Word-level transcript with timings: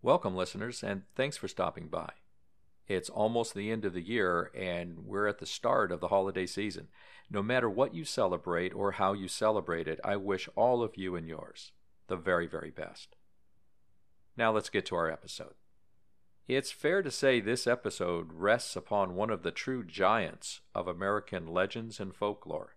Welcome, 0.00 0.36
listeners, 0.36 0.84
and 0.84 1.02
thanks 1.16 1.36
for 1.36 1.48
stopping 1.48 1.88
by. 1.88 2.10
It's 2.86 3.10
almost 3.10 3.52
the 3.52 3.72
end 3.72 3.84
of 3.84 3.94
the 3.94 4.00
year, 4.00 4.52
and 4.54 5.00
we're 5.00 5.26
at 5.26 5.38
the 5.38 5.44
start 5.44 5.90
of 5.90 5.98
the 5.98 6.06
holiday 6.06 6.46
season. 6.46 6.86
No 7.28 7.42
matter 7.42 7.68
what 7.68 7.96
you 7.96 8.04
celebrate 8.04 8.72
or 8.72 8.92
how 8.92 9.12
you 9.12 9.26
celebrate 9.26 9.88
it, 9.88 9.98
I 10.04 10.14
wish 10.14 10.48
all 10.54 10.84
of 10.84 10.96
you 10.96 11.16
and 11.16 11.26
yours 11.26 11.72
the 12.06 12.14
very, 12.14 12.46
very 12.46 12.70
best. 12.70 13.16
Now 14.36 14.52
let's 14.52 14.70
get 14.70 14.86
to 14.86 14.94
our 14.94 15.10
episode. 15.10 15.54
It's 16.46 16.70
fair 16.70 17.02
to 17.02 17.10
say 17.10 17.40
this 17.40 17.66
episode 17.66 18.32
rests 18.32 18.76
upon 18.76 19.16
one 19.16 19.30
of 19.30 19.42
the 19.42 19.50
true 19.50 19.82
giants 19.82 20.60
of 20.76 20.86
American 20.86 21.48
legends 21.48 21.98
and 21.98 22.14
folklore. 22.14 22.76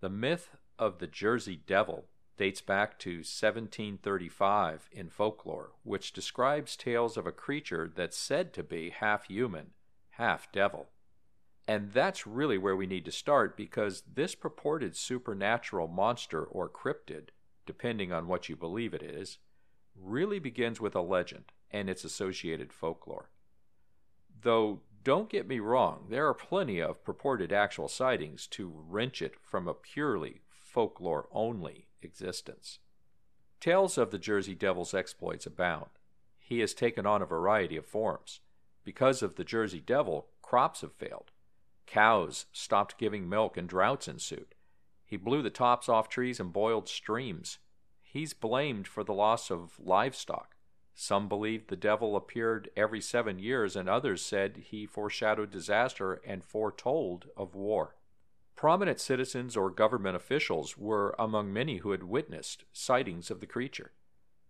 The 0.00 0.10
myth 0.10 0.50
of 0.78 0.98
the 0.98 1.06
Jersey 1.06 1.58
Devil 1.66 2.09
dates 2.40 2.62
back 2.62 2.98
to 2.98 3.16
1735 3.16 4.88
in 4.92 5.10
folklore, 5.10 5.72
which 5.82 6.10
describes 6.14 6.74
tales 6.74 7.18
of 7.18 7.26
a 7.26 7.32
creature 7.32 7.92
that's 7.94 8.16
said 8.16 8.54
to 8.54 8.62
be 8.62 8.88
half 8.88 9.26
human, 9.26 9.66
half 10.12 10.50
devil. 10.50 10.88
And 11.68 11.92
that's 11.92 12.26
really 12.26 12.56
where 12.56 12.74
we 12.74 12.86
need 12.86 13.04
to 13.04 13.12
start 13.12 13.58
because 13.58 14.04
this 14.14 14.34
purported 14.34 14.96
supernatural 14.96 15.86
monster 15.86 16.42
or 16.42 16.70
cryptid, 16.70 17.28
depending 17.66 18.10
on 18.10 18.26
what 18.26 18.48
you 18.48 18.56
believe 18.56 18.94
it 18.94 19.02
is, 19.02 19.36
really 19.94 20.38
begins 20.38 20.80
with 20.80 20.94
a 20.94 21.02
legend 21.02 21.44
and 21.70 21.90
its 21.90 22.04
associated 22.04 22.72
folklore. 22.72 23.28
Though, 24.40 24.80
don't 25.04 25.28
get 25.28 25.46
me 25.46 25.58
wrong, 25.58 26.06
there 26.08 26.26
are 26.26 26.32
plenty 26.32 26.80
of 26.80 27.04
purported 27.04 27.52
actual 27.52 27.88
sightings 27.88 28.46
to 28.52 28.72
wrench 28.74 29.20
it 29.20 29.34
from 29.42 29.68
a 29.68 29.74
purely 29.74 30.40
folklore 30.48 31.28
only 31.32 31.88
existence. 32.02 32.78
Tales 33.60 33.98
of 33.98 34.10
the 34.10 34.18
Jersey 34.18 34.54
Devil's 34.54 34.94
exploits 34.94 35.46
abound. 35.46 35.90
He 36.38 36.60
has 36.60 36.74
taken 36.74 37.06
on 37.06 37.22
a 37.22 37.26
variety 37.26 37.76
of 37.76 37.86
forms. 37.86 38.40
Because 38.84 39.22
of 39.22 39.36
the 39.36 39.44
Jersey 39.44 39.80
Devil, 39.80 40.28
crops 40.42 40.80
have 40.80 40.94
failed. 40.94 41.30
Cows 41.86 42.46
stopped 42.52 42.98
giving 42.98 43.28
milk 43.28 43.56
and 43.56 43.68
droughts 43.68 44.08
ensued. 44.08 44.54
He 45.04 45.16
blew 45.16 45.42
the 45.42 45.50
tops 45.50 45.88
off 45.88 46.08
trees 46.08 46.40
and 46.40 46.52
boiled 46.52 46.88
streams. 46.88 47.58
He's 48.00 48.32
blamed 48.32 48.88
for 48.88 49.04
the 49.04 49.12
loss 49.12 49.50
of 49.50 49.78
livestock. 49.78 50.56
Some 50.94 51.28
believed 51.28 51.68
the 51.68 51.76
devil 51.76 52.16
appeared 52.16 52.70
every 52.76 53.00
seven 53.00 53.38
years, 53.38 53.74
and 53.74 53.88
others 53.88 54.22
said 54.22 54.64
he 54.70 54.86
foreshadowed 54.86 55.50
disaster 55.50 56.20
and 56.26 56.44
foretold 56.44 57.28
of 57.36 57.54
war. 57.54 57.96
Prominent 58.60 59.00
citizens 59.00 59.56
or 59.56 59.70
government 59.70 60.16
officials 60.16 60.76
were 60.76 61.14
among 61.18 61.50
many 61.50 61.78
who 61.78 61.92
had 61.92 62.02
witnessed 62.02 62.66
sightings 62.74 63.30
of 63.30 63.40
the 63.40 63.46
creature. 63.46 63.92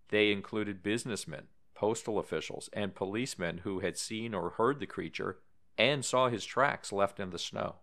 They 0.09 0.33
included 0.33 0.83
businessmen, 0.83 1.45
postal 1.77 2.19
officials, 2.19 2.69
and 2.73 2.93
policemen 2.93 3.59
who 3.59 3.79
had 3.79 3.97
seen 3.97 4.35
or 4.35 4.51
heard 4.51 4.81
the 4.81 4.87
creature 4.89 5.39
and 5.79 6.05
saw 6.05 6.29
his 6.29 6.45
tracks 6.45 6.91
left 6.91 7.21
in 7.21 7.31
the 7.31 7.39
snow. 7.39 7.77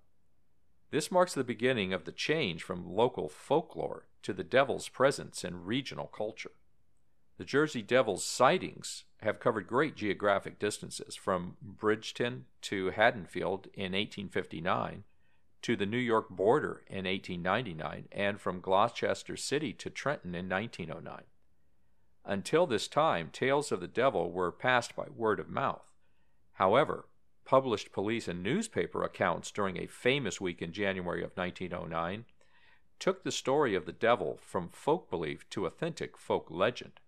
This 0.92 1.10
marks 1.10 1.34
the 1.34 1.46
beginning 1.46 1.94
of 1.94 2.04
the 2.04 2.12
change 2.12 2.62
from 2.62 2.94
local 2.94 3.30
folklore 3.30 4.08
to 4.24 4.34
the 4.34 4.44
devil's 4.44 4.90
presence 4.90 5.46
in 5.46 5.64
regional 5.64 6.08
culture. 6.08 6.52
The 7.38 7.46
Jersey 7.46 7.82
Devil's 7.82 8.26
sightings 8.26 9.06
have 9.22 9.40
covered 9.40 9.66
great 9.66 9.96
geographic 9.96 10.60
distances 10.60 11.16
from 11.16 11.56
Bridgeton 11.62 12.48
to 12.64 12.90
Haddonfield 12.90 13.68
in 13.74 13.94
1859 13.94 15.06
to 15.62 15.76
the 15.76 15.86
New 15.86 15.98
York 15.98 16.30
border 16.30 16.84
in 16.88 17.06
1899 17.06 18.08
and 18.12 18.40
from 18.40 18.62
Gloucester 18.62 19.36
City 19.36 19.74
to 19.74 19.90
Trenton 19.90 20.36
in 20.36 20.50
1909. 20.50 21.24
Until 22.26 22.68
this 22.68 22.88
time, 22.88 23.30
tales 23.32 23.72
of 23.72 23.80
the 23.80 23.88
devil 23.88 24.32
were 24.32 24.52
passed 24.52 24.96
by 24.96 25.06
word 25.16 25.40
of 25.40 25.50
mouth. 25.50 25.94
However, 26.54 27.08
published 27.46 27.94
police 27.94 28.28
and 28.28 28.44
newspaper 28.44 29.04
accounts 29.04 29.52
during 29.52 29.78
a 29.78 29.88
famous 29.88 30.42
week 30.42 30.62
in 30.62 30.74
January 30.74 31.24
of 31.24 31.32
1909 31.36 32.26
took 33.00 33.24
the 33.24 33.32
story 33.32 33.76
of 33.76 33.86
the 33.86 33.94
devil 33.94 34.38
from 34.42 34.70
folk 34.70 35.10
belief 35.10 35.50
to 35.52 35.66
authentic 35.66 36.18
folk 36.18 36.48
legend. 36.50 37.00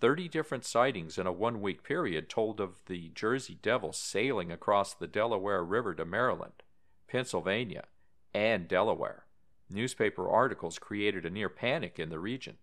30 0.00 0.28
different 0.28 0.64
sightings 0.64 1.16
in 1.16 1.26
a 1.26 1.32
one 1.32 1.60
week 1.60 1.84
period 1.84 2.28
told 2.28 2.60
of 2.60 2.80
the 2.86 3.10
Jersey 3.14 3.56
Devil 3.62 3.92
sailing 3.92 4.50
across 4.50 4.94
the 4.94 5.06
Delaware 5.06 5.62
River 5.62 5.94
to 5.94 6.04
Maryland, 6.04 6.64
Pennsylvania, 7.12 7.84
and 8.32 8.66
Delaware. 8.66 9.26
Newspaper 9.68 10.30
articles 10.30 10.78
created 10.78 11.26
a 11.26 11.30
near 11.30 11.50
panic 11.50 11.98
in 11.98 12.08
the 12.08 12.18
region. 12.18 12.56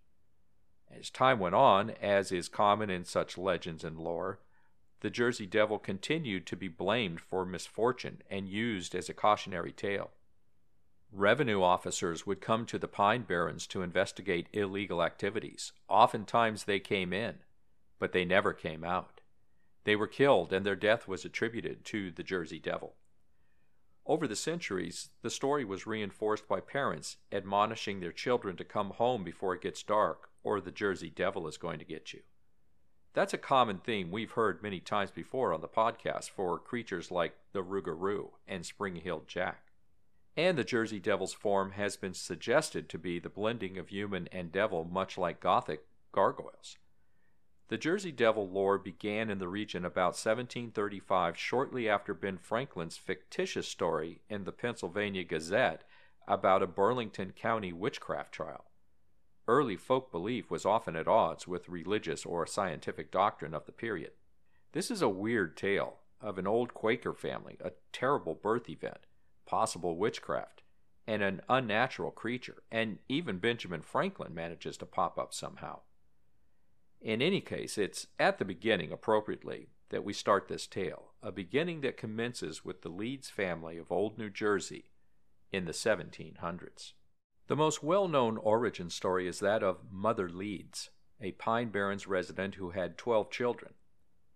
As 0.90 1.12
time 1.12 1.38
went 1.38 1.54
on, 1.54 1.92
as 2.02 2.32
is 2.32 2.50
common 2.50 2.90
in 2.90 3.06
such 3.06 3.38
legends 3.38 3.84
and 3.84 4.00
lore, 4.00 4.40
the 5.02 5.12
Jersey 5.12 5.46
Devil 5.46 5.78
continued 5.78 6.48
to 6.48 6.56
be 6.56 6.68
blamed 6.68 7.22
for 7.22 7.46
misfortune 7.46 8.24
and 8.28 8.50
used 8.50 8.96
as 8.96 9.08
a 9.08 9.14
cautionary 9.14 9.72
tale. 9.72 10.10
Revenue 11.12 11.62
officers 11.62 12.26
would 12.26 12.42
come 12.42 12.66
to 12.66 12.80
the 12.80 12.88
Pine 12.88 13.22
Barrens 13.22 13.68
to 13.68 13.84
investigate 13.84 14.48
illegal 14.52 15.04
activities. 15.04 15.74
Oftentimes 15.88 16.64
they 16.64 16.80
came 16.80 17.14
in, 17.14 17.36
but 18.00 18.14
they 18.14 18.26
never 18.26 18.54
came 18.54 18.84
out. 18.84 19.22
They 19.84 19.96
were 19.96 20.08
killed, 20.08 20.52
and 20.52 20.66
their 20.66 20.76
death 20.76 21.08
was 21.08 21.24
attributed 21.24 21.86
to 21.86 22.10
the 22.10 22.24
Jersey 22.24 22.60
Devil. 22.60 22.96
Over 24.06 24.28
the 24.28 24.36
centuries, 24.36 25.10
the 25.22 25.30
story 25.30 25.64
was 25.64 25.88
reinforced 25.88 26.48
by 26.48 26.60
parents 26.60 27.18
admonishing 27.32 28.00
their 28.00 28.12
children 28.12 28.56
to 28.58 28.64
come 28.64 28.92
home 28.92 29.24
before 29.24 29.54
it 29.54 29.62
gets 29.62 29.84
dark, 29.84 30.30
or 30.44 30.60
the 30.60 30.72
Jersey 30.72 31.10
Devil 31.10 31.48
is 31.48 31.58
going 31.58 31.80
to 31.80 31.86
get 31.86 32.14
you. 32.14 32.22
That's 33.14 33.34
a 33.34 33.38
common 33.38 33.80
theme 33.80 34.12
we've 34.12 34.32
heard 34.32 34.64
many 34.64 34.80
times 34.80 35.12
before 35.12 35.54
on 35.54 35.62
the 35.62 35.68
podcast 35.68 36.30
for 36.30 36.58
creatures 36.60 37.12
like 37.12 37.36
the 37.54 37.64
Rougarou 37.64 38.32
and 38.48 38.66
Spring-heeled 38.66 39.28
Jack 39.28 39.70
and 40.40 40.58
the 40.58 40.64
Jersey 40.64 41.00
Devil's 41.00 41.34
form 41.34 41.72
has 41.72 41.98
been 41.98 42.14
suggested 42.14 42.88
to 42.88 42.98
be 42.98 43.20
the 43.20 43.28
blending 43.28 43.78
of 43.78 43.90
human 43.90 44.30
and 44.32 44.54
devil, 44.54 44.86
much 44.90 45.18
like 45.18 45.42
Gothic 45.42 45.84
gargoyles. 46.14 46.78
The 47.70 47.78
Jersey 47.78 48.12
Devil 48.12 48.50
lore 48.50 48.80
began 48.80 49.30
in 49.30 49.38
the 49.38 49.48
region 49.48 49.86
about 49.86 50.18
1735, 50.18 51.38
shortly 51.38 51.88
after 51.88 52.16
Ben 52.16 52.40
Franklin's 52.40 52.98
fictitious 52.98 53.68
story 53.68 54.22
in 54.28 54.44
the 54.44 54.52
Pennsylvania 54.52 55.24
Gazette 55.24 55.84
about 56.28 56.64
a 56.64 56.68
Burlington 56.68 57.32
County 57.32 57.72
witchcraft 57.72 58.32
trial. 58.32 58.66
Early 59.48 59.78
folk 59.78 60.12
belief 60.12 60.50
was 60.50 60.66
often 60.66 60.96
at 60.96 61.08
odds 61.08 61.48
with 61.48 61.70
religious 61.70 62.26
or 62.26 62.48
scientific 62.48 63.12
doctrine 63.12 63.54
of 63.54 63.68
the 63.68 63.72
period. 63.72 64.14
This 64.72 64.90
is 64.90 65.04
a 65.04 65.10
weird 65.10 65.56
tale 65.56 65.98
of 66.20 66.40
an 66.40 66.48
old 66.48 66.74
Quaker 66.74 67.14
family, 67.14 67.58
a 67.64 67.74
terrible 67.94 68.34
birth 68.34 68.68
event, 68.68 69.06
possible 69.46 69.96
witchcraft, 69.96 70.64
and 71.06 71.22
an 71.22 71.42
unnatural 71.48 72.10
creature, 72.10 72.64
and 72.72 72.98
even 73.08 73.38
Benjamin 73.38 73.82
Franklin 73.84 74.34
manages 74.34 74.76
to 74.78 74.88
pop 74.88 75.20
up 75.20 75.36
somehow. 75.36 75.82
In 77.02 77.22
any 77.22 77.40
case, 77.42 77.78
it's 77.78 78.08
at 78.20 78.40
the 78.40 78.46
beginning, 78.46 78.92
appropriately, 78.92 79.70
that 79.90 80.04
we 80.04 80.14
start 80.14 80.48
this 80.48 80.68
tale, 80.68 81.14
a 81.24 81.32
beginning 81.32 81.82
that 81.82 81.98
commences 81.98 82.66
with 82.66 82.82
the 82.82 82.90
Leeds 82.90 83.30
family 83.30 83.78
of 83.78 83.92
Old 83.92 84.18
New 84.18 84.30
Jersey 84.30 84.92
in 85.52 85.66
the 85.66 85.72
1700s. 85.72 86.94
The 87.48 87.56
most 87.56 87.82
well 87.82 88.08
known 88.08 88.38
origin 88.38 88.90
story 88.90 89.28
is 89.28 89.40
that 89.40 89.64
of 89.64 89.92
Mother 89.92 90.30
Leeds, 90.30 90.92
a 91.20 91.32
Pine 91.32 91.70
Barrens 91.70 92.06
resident 92.06 92.56
who 92.56 92.72
had 92.72 92.98
12 92.98 93.32
children. 93.32 93.74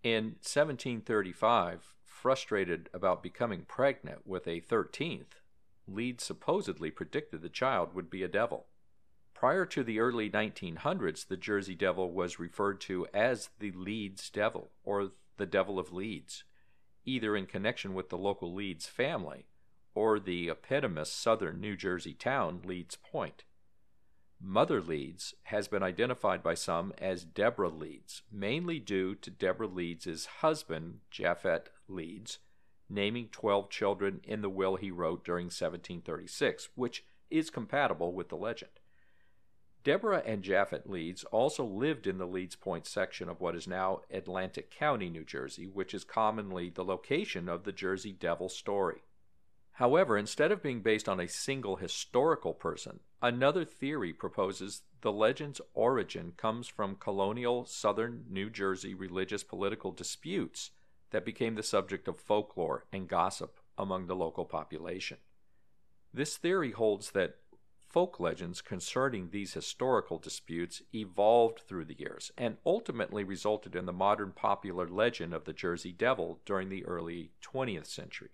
In 0.02 0.36
1735, 0.42 1.94
frustrated 2.04 2.90
about 2.94 3.22
becoming 3.22 3.66
pregnant 3.68 4.26
with 4.26 4.48
a 4.48 4.62
13th, 4.62 5.42
Leeds 5.88 6.24
supposedly 6.24 6.90
predicted 6.90 7.42
the 7.42 7.50
child 7.50 7.94
would 7.94 8.10
be 8.10 8.24
a 8.24 8.28
devil. 8.28 8.68
Prior 9.44 9.66
to 9.66 9.84
the 9.84 10.00
early 10.00 10.30
1900s, 10.30 11.28
the 11.28 11.36
Jersey 11.36 11.76
Devil 11.76 12.14
was 12.14 12.40
referred 12.40 12.80
to 12.80 13.06
as 13.14 13.50
the 13.60 13.72
Leeds 13.72 14.30
Devil 14.30 14.72
or 14.86 15.12
the 15.36 15.46
Devil 15.46 15.78
of 15.78 15.92
Leeds, 15.92 16.46
either 17.04 17.36
in 17.36 17.46
connection 17.46 17.94
with 17.94 18.08
the 18.08 18.18
local 18.18 18.54
Leeds 18.54 18.86
family 18.88 19.48
or 19.94 20.18
the 20.18 20.48
eponymous 20.48 21.12
southern 21.12 21.60
New 21.60 21.76
Jersey 21.76 22.14
town 22.14 22.62
Leeds 22.64 22.96
Point. 22.96 23.44
Mother 24.40 24.80
Leeds 24.80 25.34
has 25.44 25.68
been 25.68 25.84
identified 25.84 26.42
by 26.42 26.54
some 26.54 26.94
as 26.98 27.26
Deborah 27.26 27.68
Leeds, 27.68 28.22
mainly 28.32 28.80
due 28.80 29.14
to 29.14 29.30
Deborah 29.30 29.68
Leeds' 29.68 30.26
husband, 30.40 31.00
Japhet 31.12 31.66
Leeds, 31.90 32.40
naming 32.90 33.28
12 33.28 33.70
children 33.70 34.22
in 34.24 34.40
the 34.40 34.50
will 34.50 34.78
he 34.78 34.90
wrote 34.90 35.26
during 35.26 35.48
1736, 35.48 36.70
which 36.76 37.04
is 37.30 37.50
compatible 37.50 38.14
with 38.14 38.30
the 38.30 38.38
legend. 38.38 38.80
Deborah 39.84 40.24
and 40.26 40.44
Japhet 40.44 40.90
Leeds 40.90 41.26
also 41.26 41.66
lived 41.66 42.08
in 42.08 42.18
the 42.18 42.26
Leeds 42.26 42.56
Point 42.56 42.88
section 42.88 43.28
of 43.28 43.42
what 43.42 43.56
is 43.56 43.68
now 43.68 44.02
Atlantic 44.10 44.72
County, 44.72 45.10
New 45.10 45.26
Jersey, 45.26 45.68
which 45.68 45.94
is 45.94 46.06
commonly 46.06 46.70
the 46.70 46.86
location 46.86 47.50
of 47.50 47.64
the 47.64 47.74
Jersey 47.74 48.14
Devil 48.14 48.48
story. 48.48 49.04
However, 49.74 50.18
instead 50.18 50.52
of 50.52 50.64
being 50.64 50.82
based 50.82 51.10
on 51.10 51.20
a 51.20 51.28
single 51.28 51.78
historical 51.78 52.54
person, 52.54 53.00
another 53.22 53.66
theory 53.66 54.14
proposes 54.14 54.84
the 55.02 55.12
legend's 55.12 55.60
origin 55.74 56.34
comes 56.38 56.68
from 56.68 56.96
colonial 56.96 57.66
southern 57.66 58.24
New 58.30 58.50
Jersey 58.50 58.94
religious 58.94 59.44
political 59.44 59.92
disputes 59.92 60.72
that 61.10 61.26
became 61.26 61.56
the 61.56 61.64
subject 61.64 62.08
of 62.08 62.20
folklore 62.20 62.86
and 62.94 63.08
gossip 63.08 63.60
among 63.78 64.08
the 64.08 64.16
local 64.16 64.46
population. 64.46 65.18
This 66.14 66.38
theory 66.38 66.72
holds 66.72 67.12
that 67.12 67.38
folk 67.94 68.20
legends 68.20 68.60
concerning 68.60 69.30
these 69.30 69.54
historical 69.54 70.18
disputes 70.18 70.82
evolved 70.96 71.60
through 71.60 71.86
the 71.86 72.00
years 72.00 72.32
and 72.36 72.58
ultimately 72.66 73.24
resulted 73.24 73.76
in 73.76 73.86
the 73.86 73.94
modern 73.94 74.32
popular 74.32 74.88
legend 74.88 75.32
of 75.32 75.46
the 75.46 75.54
Jersey 75.54 75.92
Devil 75.92 76.40
during 76.44 76.70
the 76.70 76.84
early 76.86 77.30
20th 77.44 77.86
century. 77.86 78.32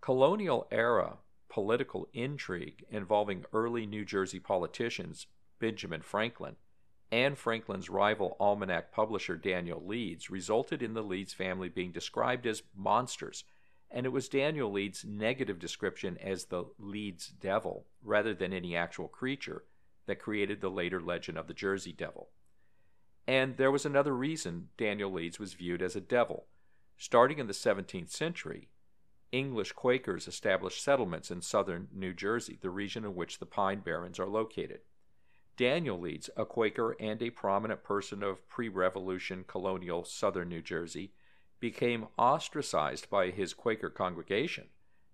Colonial 0.00 0.66
era 0.72 1.18
political 1.48 2.08
intrigue 2.12 2.84
involving 2.90 3.44
early 3.52 3.86
New 3.86 4.04
Jersey 4.04 4.40
politicians 4.40 5.28
Benjamin 5.60 6.02
Franklin 6.02 6.56
and 7.12 7.38
Franklin's 7.38 7.88
rival 7.88 8.36
almanac 8.40 8.90
publisher 8.90 9.36
Daniel 9.36 9.80
Leeds 9.86 10.30
resulted 10.30 10.82
in 10.82 10.94
the 10.94 11.02
Leeds 11.02 11.32
family 11.32 11.68
being 11.68 11.92
described 11.92 12.44
as 12.44 12.64
monsters, 12.74 13.44
and 13.96 14.04
it 14.04 14.12
was 14.12 14.28
Daniel 14.28 14.70
Leeds' 14.70 15.06
negative 15.06 15.58
description 15.58 16.18
as 16.18 16.44
the 16.44 16.64
Leeds 16.78 17.28
Devil, 17.28 17.86
rather 18.02 18.34
than 18.34 18.52
any 18.52 18.76
actual 18.76 19.08
creature, 19.08 19.64
that 20.04 20.18
created 20.18 20.60
the 20.60 20.68
later 20.68 21.00
legend 21.00 21.38
of 21.38 21.46
the 21.46 21.54
Jersey 21.54 21.92
Devil. 21.92 22.28
And 23.26 23.56
there 23.56 23.70
was 23.70 23.86
another 23.86 24.14
reason 24.14 24.68
Daniel 24.76 25.10
Leeds 25.10 25.38
was 25.38 25.54
viewed 25.54 25.80
as 25.80 25.96
a 25.96 26.02
devil. 26.02 26.44
Starting 26.98 27.38
in 27.38 27.46
the 27.46 27.54
17th 27.54 28.10
century, 28.10 28.68
English 29.32 29.72
Quakers 29.72 30.28
established 30.28 30.84
settlements 30.84 31.30
in 31.30 31.40
southern 31.40 31.88
New 31.90 32.12
Jersey, 32.12 32.58
the 32.60 32.68
region 32.68 33.02
in 33.02 33.14
which 33.14 33.38
the 33.38 33.46
Pine 33.46 33.80
Barrens 33.80 34.20
are 34.20 34.28
located. 34.28 34.80
Daniel 35.56 35.98
Leeds, 35.98 36.28
a 36.36 36.44
Quaker 36.44 36.96
and 37.00 37.22
a 37.22 37.30
prominent 37.30 37.82
person 37.82 38.22
of 38.22 38.46
pre 38.46 38.68
revolution 38.68 39.42
colonial 39.48 40.04
southern 40.04 40.50
New 40.50 40.60
Jersey, 40.60 41.12
became 41.60 42.08
ostracized 42.18 43.08
by 43.10 43.30
his 43.30 43.54
Quaker 43.54 43.90
congregation 43.90 44.68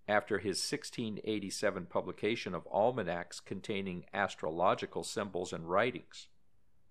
after 0.09 0.39
his 0.39 0.59
1687 0.59 1.87
publication 1.87 2.55
of 2.55 2.67
almanacs 2.67 3.41
containing 3.41 4.05
astrological 4.13 5.05
symbols 5.05 5.53
and 5.53 5.71
writings. 5.71 6.27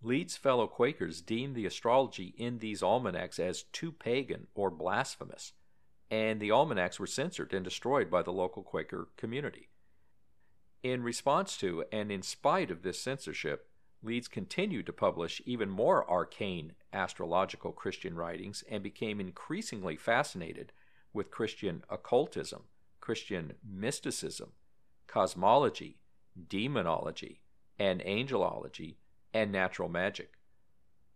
Leeds' 0.02 0.38
fellow 0.38 0.68
Quakers 0.68 1.22
deemed 1.22 1.56
the 1.56 1.66
astrology 1.66 2.34
in 2.38 2.60
these 2.60 2.82
almanacs 2.82 3.38
as 3.38 3.64
too 3.64 3.92
pagan 3.92 4.48
or 4.56 4.72
blasphemous 4.72 5.54
and 6.12 6.42
the 6.42 6.52
almanacs 6.52 7.00
were 7.00 7.08
censored 7.08 7.54
and 7.54 7.64
destroyed 7.64 8.12
by 8.12 8.22
the 8.22 8.34
local 8.34 8.62
Quaker 8.62 9.08
community. 9.16 9.70
In 10.84 11.04
response 11.04 11.56
to 11.58 11.86
and 11.92 12.12
in 12.12 12.22
spite 12.22 12.70
of 12.70 12.84
this 12.84 13.02
censorship, 13.02 13.70
Leeds 14.04 14.28
continued 14.28 14.86
to 14.88 14.94
publish 14.94 15.42
even 15.46 15.70
more 15.70 16.10
arcane 16.10 16.74
astrological 16.92 17.72
Christian 17.72 18.16
writings 18.16 18.64
and 18.70 18.82
became 18.82 19.20
increasingly 19.20 19.96
fascinated 19.96 20.72
with 21.14 21.32
Christian 21.32 21.84
occultism, 21.90 22.64
Christian 23.00 23.54
mysticism, 23.64 24.54
cosmology, 25.08 25.98
demonology, 26.48 27.42
and 27.78 28.02
angelology, 28.02 28.96
and 29.34 29.52
natural 29.52 29.90
magic. 29.90 30.34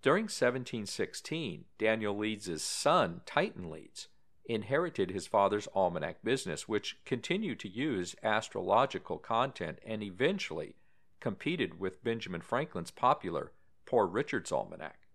During 0.01 0.25
1716, 0.25 1.65
Daniel 1.79 2.15
Leeds's 2.15 2.63
son, 2.63 3.21
Titan 3.25 3.71
Leeds, 3.71 4.09
inherited 4.45 5.09
his 5.09 5.25
father's 5.25 5.67
almanac 5.73 6.23
business, 6.23 6.67
which 6.67 6.97
continued 7.05 7.59
to 7.61 7.69
use 7.69 8.15
astrological 8.21 9.17
content 9.17 9.79
and 9.83 10.03
eventually 10.03 10.75
competed 11.25 11.79
with 11.79 12.03
Benjamin 12.03 12.39
Franklin's 12.39 12.91
popular 12.91 13.51
Poor 13.87 14.05
Richard's 14.05 14.51
Almanac. 14.51 15.07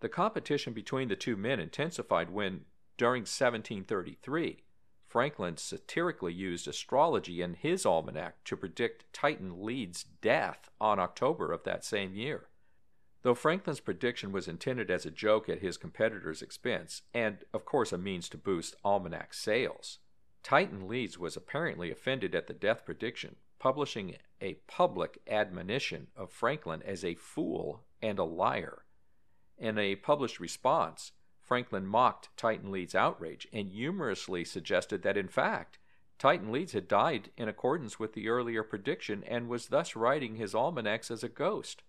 The 0.00 0.08
competition 0.08 0.72
between 0.72 1.06
the 1.06 1.14
two 1.14 1.36
men 1.36 1.60
intensified 1.60 2.30
when, 2.30 2.64
during 2.96 3.20
1733, 3.20 4.64
Franklin 5.06 5.56
satirically 5.56 6.32
used 6.32 6.66
astrology 6.66 7.40
in 7.40 7.54
his 7.54 7.86
almanac 7.86 8.42
to 8.46 8.56
predict 8.56 9.04
Titan 9.12 9.62
Leeds' 9.64 10.06
death 10.20 10.70
on 10.80 10.98
October 10.98 11.52
of 11.52 11.62
that 11.62 11.84
same 11.84 12.16
year. 12.16 12.48
Though 13.22 13.36
Franklin's 13.36 13.78
prediction 13.78 14.32
was 14.32 14.48
intended 14.48 14.90
as 14.90 15.06
a 15.06 15.10
joke 15.12 15.48
at 15.48 15.60
his 15.60 15.76
competitor's 15.76 16.42
expense, 16.42 17.02
and 17.14 17.44
of 17.54 17.64
course 17.64 17.92
a 17.92 17.98
means 17.98 18.28
to 18.30 18.36
boost 18.36 18.74
almanac 18.84 19.32
sales, 19.32 20.00
Titan 20.42 20.88
Leeds 20.88 21.16
was 21.16 21.36
apparently 21.36 21.92
offended 21.92 22.34
at 22.34 22.48
the 22.48 22.52
death 22.52 22.84
prediction, 22.84 23.36
publishing 23.60 24.08
a 24.40 24.54
public 24.66 25.18
admonition 25.26 26.08
of 26.16 26.30
Franklin 26.30 26.82
as 26.82 27.04
a 27.04 27.14
fool 27.14 27.84
and 28.00 28.18
a 28.18 28.24
liar. 28.24 28.84
In 29.58 29.78
a 29.78 29.96
published 29.96 30.38
response, 30.40 31.12
Franklin 31.40 31.86
mocked 31.86 32.28
Titan 32.36 32.70
Leeds' 32.70 32.94
outrage 32.94 33.48
and 33.52 33.72
humorously 33.72 34.44
suggested 34.44 35.02
that, 35.02 35.16
in 35.16 35.28
fact, 35.28 35.78
Titan 36.18 36.52
Leeds 36.52 36.72
had 36.72 36.88
died 36.88 37.30
in 37.36 37.48
accordance 37.48 37.98
with 37.98 38.12
the 38.12 38.28
earlier 38.28 38.62
prediction 38.62 39.24
and 39.24 39.48
was 39.48 39.68
thus 39.68 39.96
writing 39.96 40.36
his 40.36 40.54
almanacs 40.54 41.10
as 41.10 41.22
a 41.22 41.28
ghost 41.28 41.82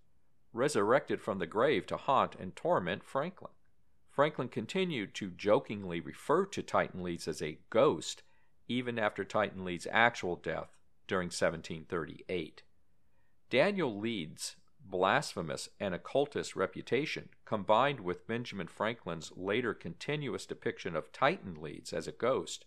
resurrected 0.53 1.21
from 1.21 1.39
the 1.39 1.47
grave 1.47 1.85
to 1.87 1.97
haunt 1.97 2.35
and 2.35 2.55
torment 2.55 3.03
Franklin. 3.03 3.51
Franklin 4.09 4.49
continued 4.49 5.13
to 5.15 5.29
jokingly 5.29 5.99
refer 5.99 6.45
to 6.45 6.63
Titan 6.63 7.03
Leeds 7.03 7.27
as 7.27 7.41
a 7.41 7.59
ghost 7.69 8.23
even 8.67 8.99
after 8.99 9.23
Titan 9.23 9.65
Leeds' 9.65 9.87
actual 9.91 10.35
death 10.35 10.78
during 11.09 11.25
1738. 11.25 12.63
Daniel 13.49 13.99
Leeds' 13.99 14.55
blasphemous 14.85 15.67
and 15.79 15.93
occultist 15.93 16.55
reputation, 16.55 17.29
combined 17.45 17.99
with 17.99 18.27
Benjamin 18.27 18.67
Franklin's 18.67 19.31
later 19.35 19.73
continuous 19.73 20.45
depiction 20.45 20.95
of 20.95 21.11
Titan 21.11 21.61
Leeds 21.61 21.91
as 21.91 22.07
a 22.07 22.13
ghost, 22.13 22.65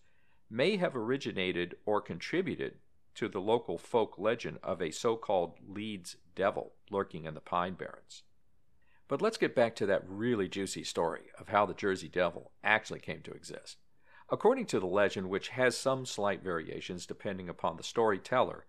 may 0.51 0.77
have 0.77 0.95
originated 0.95 1.77
or 1.87 2.03
contributed 2.03 2.75
to 3.15 3.29
the 3.29 3.41
local 3.41 3.79
folk 3.79 4.19
legend 4.19 4.59
of 4.63 4.83
a 4.83 4.91
so 4.91 5.17
called 5.17 5.55
Leeds 5.67 6.17
devil 6.35 6.73
lurking 6.91 7.25
in 7.25 7.35
the 7.35 7.41
Pine 7.41 7.75
Barrens. 7.75 8.23
But 9.09 9.23
let's 9.23 9.37
get 9.37 9.55
back 9.55 9.77
to 9.77 9.87
that 9.87 10.09
really 10.09 10.49
juicy 10.49 10.85
story 10.85 11.25
of 11.39 11.49
how 11.49 11.67
the 11.67 11.75
Jersey 11.75 12.09
Devil 12.09 12.51
actually 12.65 13.01
came 13.01 13.21
to 13.23 13.33
exist. 13.33 13.79
According 14.33 14.65
to 14.69 14.81
the 14.81 14.87
legend, 14.87 15.29
which 15.29 15.51
has 15.51 15.77
some 15.77 16.07
slight 16.07 16.43
variations 16.43 17.05
depending 17.05 17.51
upon 17.51 17.77
the 17.77 17.83
storyteller, 17.83 18.65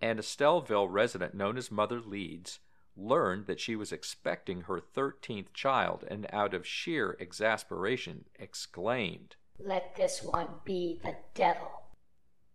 an 0.00 0.18
Estellville 0.18 0.88
resident 0.90 1.34
known 1.34 1.56
as 1.56 1.70
Mother 1.70 2.00
Leeds 2.00 2.58
learned 2.96 3.46
that 3.46 3.60
she 3.60 3.76
was 3.76 3.92
expecting 3.92 4.62
her 4.62 4.80
13th 4.80 5.52
child 5.54 6.04
and 6.08 6.26
out 6.32 6.52
of 6.52 6.66
sheer 6.66 7.16
exasperation 7.20 8.24
exclaimed, 8.40 9.36
Let 9.56 9.94
this 9.94 10.20
one 10.20 10.48
be 10.64 10.98
the 11.04 11.14
devil. 11.32 11.84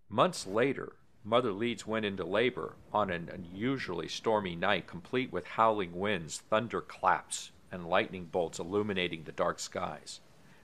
Months 0.09 0.45
later, 0.45 0.97
Mother 1.23 1.53
Leeds 1.53 1.87
went 1.87 2.05
into 2.05 2.25
labor 2.25 2.75
on 2.91 3.09
an 3.09 3.29
unusually 3.31 4.09
stormy 4.09 4.57
night, 4.57 4.85
complete 4.85 5.31
with 5.31 5.47
howling 5.47 5.97
winds, 5.97 6.39
thunder 6.49 6.81
claps, 6.81 7.51
and 7.71 7.87
lightning 7.87 8.25
bolts 8.25 8.59
illuminating 8.59 9.23
the 9.23 9.31
dark 9.31 9.59
skies. 9.59 10.19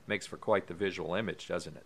Makes 0.08 0.28
for 0.28 0.38
quite 0.38 0.68
the 0.68 0.74
visual 0.74 1.16
image, 1.16 1.48
doesn't 1.48 1.78
it? 1.78 1.86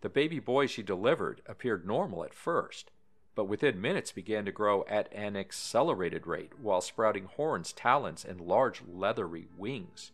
The 0.00 0.08
baby 0.08 0.38
boy 0.38 0.66
she 0.66 0.82
delivered 0.82 1.42
appeared 1.46 1.86
normal 1.86 2.24
at 2.24 2.34
first, 2.34 2.90
but 3.34 3.44
within 3.44 3.80
minutes 3.80 4.12
began 4.12 4.44
to 4.44 4.52
grow 4.52 4.84
at 4.88 5.12
an 5.12 5.36
accelerated 5.36 6.26
rate 6.26 6.58
while 6.60 6.80
sprouting 6.80 7.26
horns, 7.36 7.72
talons, 7.72 8.24
and 8.24 8.40
large 8.40 8.82
leathery 8.86 9.48
wings. 9.56 10.10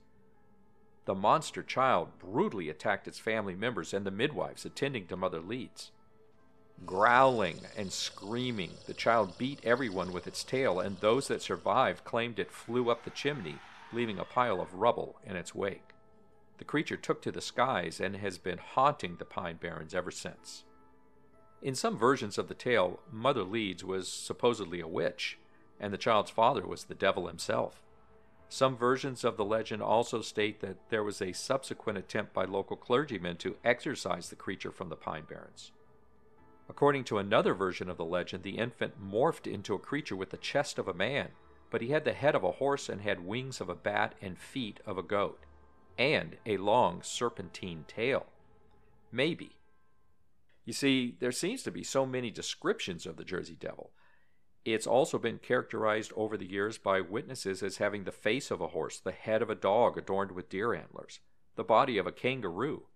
The 1.07 1.15
monster 1.15 1.63
child 1.63 2.19
brutally 2.19 2.69
attacked 2.69 3.07
its 3.07 3.21
family 3.21 3.55
members 3.55 3.95
and 3.95 4.05
the 4.05 4.11
midwives 4.11 4.65
attending 4.65 5.07
to 5.07 5.17
Mother 5.17 5.41
Leeds. 5.41 5.93
Growling 6.85 7.61
and 7.77 7.93
screaming, 7.93 8.73
the 8.87 8.93
child 8.93 9.39
beat 9.39 9.61
everyone 9.65 10.13
with 10.13 10.27
its 10.27 10.45
tail, 10.45 10.81
and 10.81 10.99
those 10.99 11.29
that 11.29 11.41
survived 11.41 12.05
claimed 12.05 12.39
it 12.39 12.51
flew 12.51 12.91
up 12.91 13.05
the 13.05 13.11
chimney, 13.11 13.57
leaving 13.93 14.19
a 14.19 14.25
pile 14.25 14.61
of 14.61 14.75
rubble 14.75 15.17
in 15.25 15.37
its 15.37 15.55
wake. 15.55 15.96
The 16.59 16.65
creature 16.65 16.97
took 16.97 17.23
to 17.23 17.33
the 17.33 17.41
skies 17.41 18.01
and 18.01 18.17
has 18.17 18.39
been 18.39 18.59
haunting 18.59 19.17
the 19.17 19.25
Pine 19.25 19.57
Barrens 19.57 19.95
ever 19.95 20.11
since. 20.11 20.65
In 21.63 21.75
some 21.75 21.97
versions 21.97 22.39
of 22.39 22.49
the 22.49 22.55
tale, 22.55 23.01
Mother 23.11 23.43
Leeds 23.43 23.85
was 23.85 24.09
supposedly 24.09 24.81
a 24.81 24.89
witch, 24.89 25.39
and 25.81 25.93
the 25.93 25.99
child's 25.99 26.31
father 26.31 26.67
was 26.67 26.85
the 26.85 26.95
devil 26.95 27.27
himself. 27.27 27.83
Some 28.49 28.77
versions 28.77 29.25
of 29.25 29.37
the 29.37 29.45
legend 29.45 29.83
also 29.83 30.23
state 30.23 30.61
that 30.61 30.91
there 30.91 31.03
was 31.03 31.21
a 31.21 31.33
subsequent 31.33 31.99
attempt 31.99 32.33
by 32.33 32.45
local 32.45 32.77
clergymen 32.77 33.37
to 33.39 33.57
exorcise 33.65 34.29
the 34.29 34.37
creature 34.37 34.71
from 34.71 34.89
the 34.89 34.97
Pine 34.97 35.25
Barrens. 35.29 35.73
According 36.69 37.05
to 37.05 37.19
another 37.19 37.55
version 37.55 37.89
of 37.89 37.97
the 37.97 38.05
legend, 38.05 38.43
the 38.43 38.59
infant 38.59 38.95
morphed 39.01 39.47
into 39.47 39.75
a 39.75 39.79
creature 39.79 40.17
with 40.17 40.31
the 40.31 40.37
chest 40.37 40.79
of 40.79 40.89
a 40.89 40.95
man, 40.95 41.31
but 41.71 41.81
he 41.81 41.89
had 41.89 42.05
the 42.05 42.13
head 42.13 42.35
of 42.35 42.45
a 42.45 42.53
horse 42.53 42.89
and 42.89 43.01
had 43.01 43.27
wings 43.27 43.61
of 43.61 43.69
a 43.69 43.75
bat 43.75 44.15
and 44.21 44.39
feet 44.39 44.81
of 44.87 44.99
a 44.99 45.03
goat, 45.03 45.46
and 45.99 46.37
a 46.45 46.57
long 46.57 47.03
serpentine 47.03 47.85
tail. 47.89 48.27
Maybe. 49.11 49.57
You 50.65 50.73
see, 50.73 51.17
there 51.21 51.33
seems 51.33 51.63
to 51.63 51.71
be 51.71 51.85
so 51.85 52.05
many 52.05 52.31
descriptions 52.31 53.07
of 53.07 53.17
the 53.17 53.25
Jersey 53.25 53.57
Devil. 53.59 53.93
It's 54.65 54.87
also 54.87 55.17
been 55.17 55.39
characterized 55.39 56.13
over 56.17 56.37
the 56.37 56.51
years 56.51 56.77
by 56.77 57.01
witnesses 57.01 57.63
as 57.63 57.77
having 57.77 58.03
the 58.03 58.11
face 58.11 58.51
of 58.51 58.61
a 58.61 58.69
horse, 58.69 58.99
the 58.99 59.13
head 59.13 59.43
of 59.43 59.49
a 59.49 59.55
dog 59.55 59.97
adorned 59.97 60.33
with 60.33 60.49
deer 60.49 60.75
antlers, 60.75 61.21
the 61.55 61.63
body 61.63 61.99
of 61.99 62.07
a 62.07 62.13
kangaroo, 62.13 62.87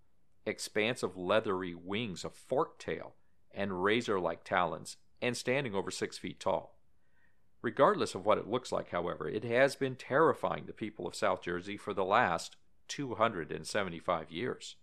expansive 0.45 1.16
leathery 1.16 1.75
wings, 1.75 2.25
a 2.25 2.30
forked 2.30 2.83
tail, 2.83 3.14
and 3.52 3.85
razor 3.85 4.19
like 4.19 4.42
talons, 4.42 4.97
and 5.23 5.37
standing 5.37 5.75
over 5.75 5.92
six 5.92 6.19
feet 6.19 6.40
tall. 6.40 6.76
Regardless 7.62 8.14
of 8.16 8.25
what 8.25 8.38
it 8.38 8.49
looks 8.49 8.73
like, 8.73 8.90
however, 8.90 9.28
it 9.28 9.45
has 9.45 9.76
been 9.76 9.95
terrifying 9.95 10.64
the 10.66 10.73
people 10.73 11.07
of 11.07 11.14
South 11.14 11.42
Jersey 11.42 11.76
for 11.76 11.95
the 11.95 12.04
last 12.04 12.57
275 12.90 14.30
years. 14.30 14.76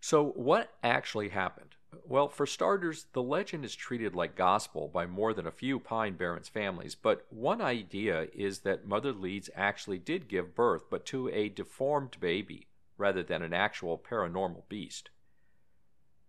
So, 0.00 0.24
what 0.24 0.70
actually 0.82 1.30
happened? 1.30 1.74
Well, 2.06 2.28
for 2.28 2.46
starters, 2.46 3.06
the 3.12 3.22
legend 3.22 3.64
is 3.64 3.74
treated 3.74 4.14
like 4.14 4.34
gospel 4.34 4.88
by 4.88 5.06
more 5.06 5.34
than 5.34 5.46
a 5.46 5.52
few 5.52 5.78
Pine 5.78 6.14
Barrens 6.14 6.48
families, 6.48 6.94
but 6.94 7.26
one 7.30 7.60
idea 7.60 8.28
is 8.34 8.60
that 8.60 8.86
Mother 8.86 9.12
Leeds 9.12 9.50
actually 9.54 9.98
did 9.98 10.28
give 10.28 10.54
birth, 10.54 10.84
but 10.90 11.04
to 11.06 11.28
a 11.28 11.48
deformed 11.48 12.18
baby 12.20 12.68
rather 12.96 13.22
than 13.22 13.42
an 13.42 13.52
actual 13.52 13.98
paranormal 13.98 14.68
beast. 14.68 15.10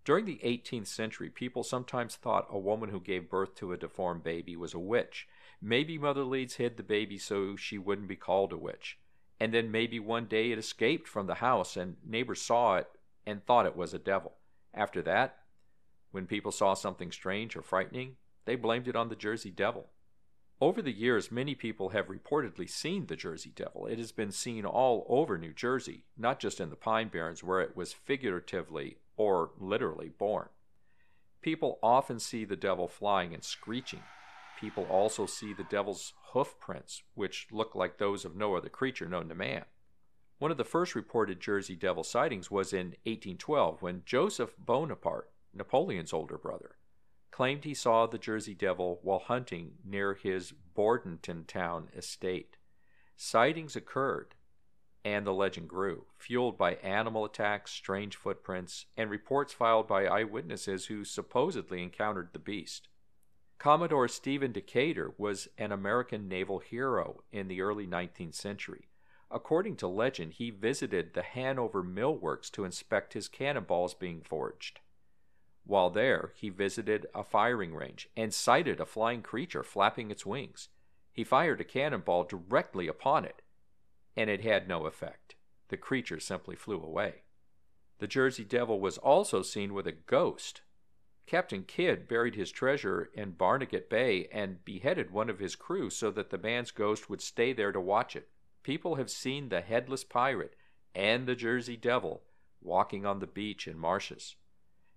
During 0.06 0.26
the 0.26 0.42
18th 0.44 0.88
century, 0.88 1.30
people 1.30 1.64
sometimes 1.64 2.16
thought 2.16 2.48
a 2.50 2.60
woman 2.60 2.90
who 2.90 3.00
gave 3.00 3.30
birth 3.30 3.56
to 3.56 3.72
a 3.72 3.78
deformed 3.78 4.24
baby 4.24 4.56
was 4.56 4.74
a 4.74 4.80
witch. 4.80 5.28
Maybe 5.62 5.98
Mother 5.98 6.24
Leeds 6.26 6.56
hid 6.56 6.76
the 6.76 6.84
baby 6.84 7.18
so 7.18 7.56
she 7.56 7.78
wouldn't 7.78 8.10
be 8.10 8.18
called 8.18 8.52
a 8.52 8.58
witch. 8.58 8.98
And 9.44 9.54
then 9.54 9.72
maybe 9.72 10.00
one 10.00 10.28
day 10.28 10.54
it 10.54 10.58
escaped 10.58 11.06
from 11.06 11.28
the 11.28 11.36
house 11.36 11.76
and 11.76 11.98
neighbors 12.08 12.42
saw 12.42 12.78
it 12.78 12.88
and 13.26 13.44
thought 13.44 13.66
it 13.66 13.76
was 13.76 13.94
a 13.94 14.00
devil. 14.00 14.36
After 14.74 15.02
that, 15.02 15.40
when 16.12 16.28
people 16.28 16.54
saw 16.54 16.74
something 16.74 17.12
strange 17.12 17.58
or 17.58 17.62
frightening, 17.62 18.16
they 18.46 18.56
blamed 18.56 18.88
it 18.88 18.96
on 18.96 19.10
the 19.10 19.18
Jersey 19.18 19.52
Devil. 19.52 19.90
Over 20.62 20.82
the 20.82 20.94
years, 20.94 21.30
many 21.30 21.56
people 21.56 21.90
have 21.90 22.08
reportedly 22.08 22.70
seen 22.70 23.08
the 23.08 23.18
Jersey 23.18 23.52
Devil. 23.54 23.86
It 23.86 23.98
has 23.98 24.14
been 24.14 24.32
seen 24.32 24.64
all 24.64 25.06
over 25.10 25.38
New 25.38 25.52
Jersey, 25.52 26.06
not 26.18 26.40
just 26.40 26.62
in 26.62 26.70
the 26.70 26.78
Pine 26.78 27.10
Barrens 27.10 27.44
where 27.44 27.60
it 27.60 27.76
was 27.76 27.92
figuratively 27.92 29.00
or 29.18 29.52
literally 29.60 30.08
born. 30.08 30.48
People 31.42 31.80
often 31.84 32.18
see 32.18 32.46
the 32.46 32.56
devil 32.56 32.88
flying 32.88 33.34
and 33.34 33.44
screeching. 33.44 34.04
People 34.64 34.88
also 34.90 35.26
see 35.26 35.52
the 35.52 35.66
devil's 35.66 36.14
hoof 36.32 36.58
prints, 36.58 37.04
which 37.16 37.48
look 37.52 37.76
like 37.76 37.98
those 37.98 38.24
of 38.24 38.34
no 38.34 38.56
other 38.56 38.70
creature 38.70 39.10
known 39.10 39.28
to 39.28 39.36
man. 39.36 39.66
One 40.38 40.52
of 40.52 40.58
the 40.58 40.64
first 40.64 40.96
reported 40.96 41.42
Jersey 41.42 41.76
Devil 41.76 42.06
sightings 42.06 42.50
was 42.50 42.72
in 42.72 42.96
1812 43.04 43.82
when 43.82 44.04
Joseph 44.06 44.56
Bonaparte, 44.58 45.30
Napoleon's 45.54 46.14
older 46.14 46.38
brother, 46.38 46.78
claimed 47.30 47.66
he 47.66 47.74
saw 47.74 48.08
the 48.08 48.18
Jersey 48.18 48.54
Devil 48.54 49.02
while 49.04 49.20
hunting 49.20 49.74
near 49.84 50.14
his 50.14 50.54
Bordentown 50.74 51.90
estate. 51.94 52.56
Sightings 53.18 53.76
occurred 53.76 54.34
and 55.04 55.28
the 55.28 55.34
legend 55.34 55.68
grew, 55.68 56.06
fueled 56.16 56.58
by 56.58 56.76
animal 56.76 57.26
attacks, 57.26 57.72
strange 57.72 58.16
footprints, 58.16 58.86
and 58.96 59.10
reports 59.10 59.52
filed 59.52 59.90
by 59.90 60.06
eyewitnesses 60.06 60.86
who 60.86 61.04
supposedly 61.04 61.84
encountered 61.84 62.30
the 62.32 62.40
beast. 62.40 62.88
Commodore 63.64 64.10
Stephen 64.10 64.52
Decatur 64.52 65.14
was 65.18 65.48
an 65.58 65.72
American 65.72 66.28
naval 66.28 66.60
hero 66.60 67.24
in 67.32 67.48
the 67.48 67.62
early 67.62 67.88
19th 67.88 68.34
century. 68.34 68.90
According 69.32 69.78
to 69.78 69.88
legend, 69.88 70.34
he 70.34 70.50
visited 70.50 71.14
the 71.14 71.22
Hanover 71.22 71.82
Mill 71.82 72.14
Works 72.14 72.50
to 72.50 72.66
inspect 72.66 73.14
his 73.14 73.30
cannonballs 73.30 73.94
being 73.94 74.20
forged. 74.20 74.82
While 75.64 75.90
there, 75.90 76.34
he 76.36 76.50
visited 76.50 77.06
a 77.16 77.24
firing 77.24 77.74
range 77.74 78.10
and 78.18 78.34
sighted 78.34 78.82
a 78.82 78.86
flying 78.86 79.22
creature 79.22 79.64
flapping 79.64 80.12
its 80.12 80.26
wings. 80.26 80.68
He 81.14 81.24
fired 81.24 81.62
a 81.62 81.64
cannonball 81.64 82.26
directly 82.26 82.90
upon 82.90 83.24
it, 83.24 83.44
and 84.18 84.30
it 84.30 84.42
had 84.42 84.68
no 84.68 84.88
effect. 84.88 85.36
The 85.70 85.78
creature 85.78 86.20
simply 86.20 86.58
flew 86.58 86.84
away. 86.84 87.24
The 88.00 88.08
Jersey 88.08 88.44
Devil 88.44 88.82
was 88.82 88.98
also 88.98 89.42
seen 89.42 89.74
with 89.74 89.88
a 89.88 89.94
ghost. 89.94 90.64
Captain 91.26 91.64
Kidd 91.64 92.08
buried 92.08 92.36
his 92.36 92.52
treasure 92.52 93.10
in 93.14 93.32
Barnegat 93.32 93.90
Bay 93.90 94.28
and 94.32 94.64
beheaded 94.66 95.12
one 95.12 95.30
of 95.30 95.40
his 95.40 95.56
crew 95.56 95.90
so 95.90 96.12
that 96.12 96.30
the 96.30 96.38
man's 96.38 96.72
ghost 96.72 97.10
would 97.10 97.22
stay 97.22 97.54
there 97.54 97.72
to 97.72 97.80
watch 97.80 98.16
it. 98.16 98.30
People 98.62 98.96
have 98.96 99.10
seen 99.10 99.50
the 99.50 99.62
headless 99.62 100.04
pirate 100.04 100.56
and 100.94 101.26
the 101.26 101.36
Jersey 101.36 101.78
Devil 101.78 102.24
walking 102.62 103.06
on 103.06 103.20
the 103.20 103.28
beach 103.28 103.68
in 103.68 103.78
marshes. 103.78 104.36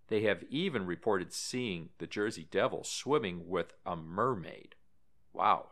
They 0.08 0.22
have 0.22 0.44
even 0.50 0.86
reported 0.86 1.32
seeing 1.32 1.90
the 1.98 2.06
Jersey 2.06 2.46
Devil 2.50 2.84
swimming 2.84 3.48
with 3.48 3.72
a 3.84 3.96
mermaid. 3.96 4.74
Wow. 5.32 5.70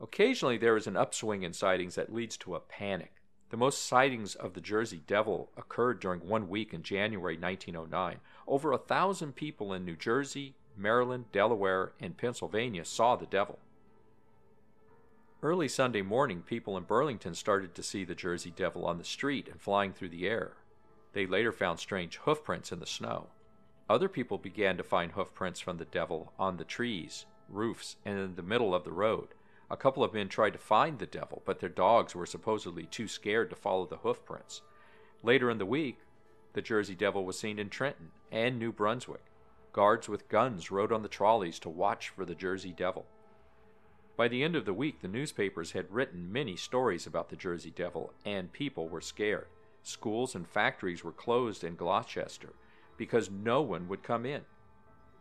Occasionally, 0.00 0.58
there 0.58 0.76
is 0.76 0.86
an 0.86 0.96
upswing 0.96 1.42
in 1.42 1.52
sightings 1.52 1.94
that 1.94 2.12
leads 2.12 2.36
to 2.38 2.54
a 2.54 2.60
panic. 2.60 3.12
The 3.50 3.56
most 3.56 3.86
sightings 3.86 4.34
of 4.34 4.54
the 4.54 4.60
Jersey 4.60 5.02
Devil 5.06 5.50
occurred 5.56 6.00
during 6.00 6.20
one 6.20 6.48
week 6.48 6.74
in 6.74 6.82
January 6.82 7.38
1909. 7.38 8.18
Over 8.46 8.72
a 8.72 8.78
thousand 8.78 9.36
people 9.36 9.72
in 9.72 9.84
New 9.84 9.96
Jersey, 9.96 10.54
Maryland, 10.76 11.26
Delaware, 11.32 11.92
and 12.00 12.16
Pennsylvania 12.16 12.84
saw 12.84 13.16
the 13.16 13.26
devil. 13.26 13.58
Early 15.42 15.68
Sunday 15.68 16.02
morning, 16.02 16.42
people 16.42 16.76
in 16.76 16.84
Burlington 16.84 17.34
started 17.34 17.74
to 17.74 17.82
see 17.82 18.04
the 18.04 18.14
Jersey 18.14 18.50
Devil 18.50 18.86
on 18.86 18.98
the 18.98 19.04
street 19.04 19.48
and 19.48 19.60
flying 19.60 19.92
through 19.92 20.08
the 20.08 20.26
air. 20.26 20.52
They 21.12 21.26
later 21.26 21.52
found 21.52 21.78
strange 21.78 22.16
hoofprints 22.16 22.72
in 22.72 22.80
the 22.80 22.86
snow. 22.86 23.26
Other 23.88 24.08
people 24.08 24.38
began 24.38 24.76
to 24.78 24.82
find 24.82 25.12
hoofprints 25.12 25.60
from 25.60 25.76
the 25.76 25.84
devil 25.84 26.32
on 26.38 26.56
the 26.56 26.64
trees, 26.64 27.26
roofs, 27.48 27.96
and 28.04 28.18
in 28.18 28.36
the 28.36 28.42
middle 28.42 28.74
of 28.74 28.84
the 28.84 28.92
road. 28.92 29.28
A 29.70 29.76
couple 29.76 30.02
of 30.02 30.14
men 30.14 30.28
tried 30.28 30.54
to 30.54 30.58
find 30.58 30.98
the 30.98 31.06
devil, 31.06 31.42
but 31.44 31.60
their 31.60 31.68
dogs 31.68 32.14
were 32.14 32.26
supposedly 32.26 32.84
too 32.84 33.06
scared 33.06 33.50
to 33.50 33.56
follow 33.56 33.86
the 33.86 33.98
hoofprints. 33.98 34.62
Later 35.22 35.50
in 35.50 35.58
the 35.58 35.66
week, 35.66 35.98
the 36.54 36.62
Jersey 36.62 36.94
Devil 36.94 37.24
was 37.24 37.38
seen 37.38 37.58
in 37.58 37.68
Trenton 37.68 38.10
and 38.32 38.58
New 38.58 38.72
Brunswick. 38.72 39.24
Guards 39.72 40.08
with 40.08 40.28
guns 40.28 40.70
rode 40.70 40.92
on 40.92 41.02
the 41.02 41.08
trolleys 41.08 41.58
to 41.60 41.68
watch 41.68 42.08
for 42.08 42.24
the 42.24 42.34
Jersey 42.34 42.72
Devil. 42.72 43.06
By 44.16 44.28
the 44.28 44.42
end 44.42 44.54
of 44.56 44.64
the 44.64 44.72
week, 44.72 45.00
the 45.00 45.08
newspapers 45.08 45.72
had 45.72 45.90
written 45.92 46.32
many 46.32 46.56
stories 46.56 47.06
about 47.06 47.28
the 47.28 47.36
Jersey 47.36 47.70
Devil, 47.70 48.12
and 48.24 48.52
people 48.52 48.88
were 48.88 49.00
scared. 49.00 49.48
Schools 49.82 50.34
and 50.34 50.48
factories 50.48 51.04
were 51.04 51.12
closed 51.12 51.64
in 51.64 51.74
Gloucester 51.74 52.54
because 52.96 53.28
no 53.28 53.60
one 53.60 53.88
would 53.88 54.02
come 54.02 54.24
in. 54.24 54.42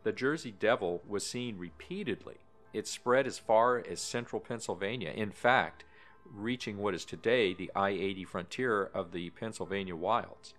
The 0.03 0.11
Jersey 0.11 0.51
Devil 0.51 1.01
was 1.07 1.25
seen 1.25 1.57
repeatedly 1.57 2.37
it 2.73 2.87
spread 2.87 3.27
as 3.27 3.37
far 3.37 3.83
as 3.87 4.01
central 4.01 4.39
Pennsylvania, 4.39 5.11
in 5.11 5.31
fact, 5.31 5.85
reaching 6.25 6.77
what 6.77 6.95
is 6.95 7.05
today 7.05 7.53
the 7.53 7.71
I 7.75 7.89
80 7.89 8.25
frontier 8.25 8.83
of 8.83 9.11
the 9.11 9.29
Pennsylvania 9.29 9.95
wilds. 9.95 10.55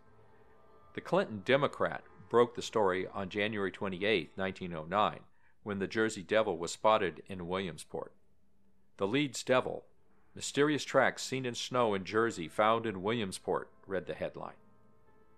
The 0.95 1.01
Clinton 1.01 1.43
Democrat 1.45 2.05
broke 2.29 2.55
the 2.55 2.63
story 2.63 3.09
on 3.09 3.29
January 3.29 3.73
28, 3.73 4.31
1909, 4.37 5.21
when 5.65 5.81
the 5.81 5.89
Jersey 5.89 6.23
Devil 6.23 6.57
was 6.57 6.71
spotted 6.71 7.21
in 7.27 7.49
Williamsport. 7.49 8.13
The 8.99 9.09
Leeds 9.09 9.43
Devil, 9.43 9.87
mysterious 10.37 10.85
tracks 10.85 11.25
seen 11.25 11.47
in 11.47 11.57
snow 11.57 11.95
in 11.95 12.05
Jersey 12.05 12.47
found 12.47 12.87
in 12.87 13.03
Williamsport, 13.03 13.71
read 13.89 14.07
the 14.07 14.15
headline. 14.15 14.55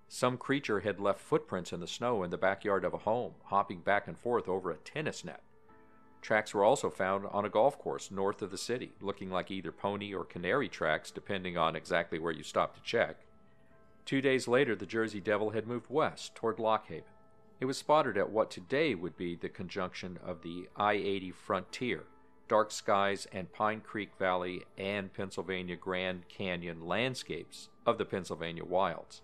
Some 0.09 0.37
creature 0.37 0.81
had 0.81 1.01
left 1.01 1.21
footprints 1.21 1.73
in 1.73 1.81
the 1.81 1.87
snow 1.87 2.23
in 2.23 2.31
the 2.31 2.37
backyard 2.37 2.85
of 2.85 2.93
a 2.93 2.99
home, 2.99 3.33
hopping 3.45 3.81
back 3.81 4.07
and 4.07 4.19
forth 4.19 4.49
over 4.49 4.71
a 4.71 4.77
tennis 4.77 5.25
net. 5.25 5.43
Tracks 6.21 6.53
were 6.53 6.65
also 6.65 6.91
found 6.91 7.25
on 7.31 7.47
a 7.47 7.51
golf 7.51 7.79
course 7.79 8.11
north 8.11 8.43
of 8.43 8.51
the 8.51 8.59
city, 8.59 8.93
looking 9.01 9.31
like 9.31 9.51
either 9.51 9.73
pony 9.73 10.13
or 10.13 10.25
canary 10.25 10.69
tracks, 10.69 11.11
depending 11.11 11.57
on 11.57 11.75
exactly 11.75 12.19
where 12.19 12.33
you 12.33 12.43
stopped 12.43 12.77
to 12.77 12.83
check. 12.83 13.26
Two 14.07 14.21
days 14.21 14.47
later, 14.47 14.77
the 14.77 14.87
Jersey 14.87 15.21
Devil 15.21 15.51
had 15.51 15.67
moved 15.67 15.91
west 15.91 16.37
toward 16.37 16.61
Lock 16.61 16.87
Haven. 16.87 17.11
It 17.59 17.65
was 17.65 17.77
spotted 17.77 18.17
at 18.17 18.31
what 18.31 18.53
today 18.53 18.95
would 18.95 19.17
be 19.17 19.35
the 19.35 19.49
conjunction 19.49 20.21
of 20.25 20.43
the 20.43 20.69
I 20.77 20.93
80 20.93 21.33
frontier, 21.33 22.05
dark 22.47 22.71
skies, 22.71 23.27
and 23.33 23.53
Pine 23.53 23.81
Creek 23.81 24.11
Valley 24.17 24.65
and 24.79 25.13
Pennsylvania 25.13 25.75
Grand 25.75 26.29
Canyon 26.29 26.87
landscapes 26.87 27.69
of 27.85 27.99
the 27.99 28.05
Pennsylvania 28.05 28.65
wilds. 28.65 29.23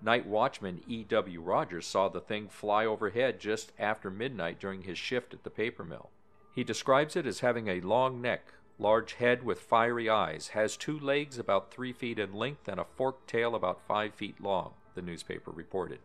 Night 0.00 0.26
watchman 0.26 0.82
E.W. 0.86 1.40
Rogers 1.40 1.86
saw 1.86 2.08
the 2.08 2.20
thing 2.20 2.48
fly 2.48 2.86
overhead 2.86 3.40
just 3.40 3.72
after 3.76 4.08
midnight 4.08 4.60
during 4.60 4.82
his 4.82 4.98
shift 4.98 5.34
at 5.34 5.42
the 5.42 5.50
paper 5.50 5.84
mill. 5.84 6.10
He 6.54 6.62
describes 6.62 7.16
it 7.16 7.26
as 7.26 7.40
having 7.40 7.66
a 7.66 7.80
long 7.80 8.20
neck, 8.20 8.52
large 8.78 9.14
head 9.14 9.42
with 9.44 9.60
fiery 9.60 10.08
eyes, 10.08 10.48
has 10.48 10.76
two 10.76 10.98
legs 10.98 11.38
about 11.38 11.70
three 11.70 11.92
feet 11.92 12.18
in 12.18 12.32
length, 12.32 12.68
and 12.68 12.80
a 12.80 12.84
forked 12.84 13.28
tail 13.28 13.54
about 13.54 13.86
five 13.86 14.14
feet 14.14 14.40
long, 14.40 14.72
the 14.94 15.02
newspaper 15.02 15.50
reported. 15.50 16.00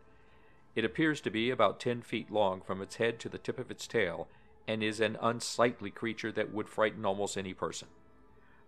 It 0.74 0.84
appears 0.84 1.20
to 1.22 1.30
be 1.30 1.50
about 1.50 1.80
ten 1.80 2.02
feet 2.02 2.30
long 2.30 2.60
from 2.60 2.80
its 2.80 2.96
head 2.96 3.18
to 3.20 3.28
the 3.28 3.38
tip 3.38 3.58
of 3.58 3.70
its 3.70 3.86
tail, 3.86 4.28
and 4.66 4.82
is 4.82 5.00
an 5.00 5.16
unsightly 5.20 5.90
creature 5.90 6.30
that 6.32 6.52
would 6.52 6.68
frighten 6.68 7.04
almost 7.04 7.38
any 7.38 7.54
person. 7.54 7.88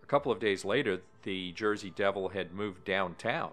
A 0.03 0.07
couple 0.07 0.31
of 0.31 0.39
days 0.39 0.65
later, 0.65 1.01
the 1.23 1.51
Jersey 1.51 1.89
Devil 1.89 2.29
had 2.29 2.53
moved 2.53 2.83
downtown. 2.83 3.51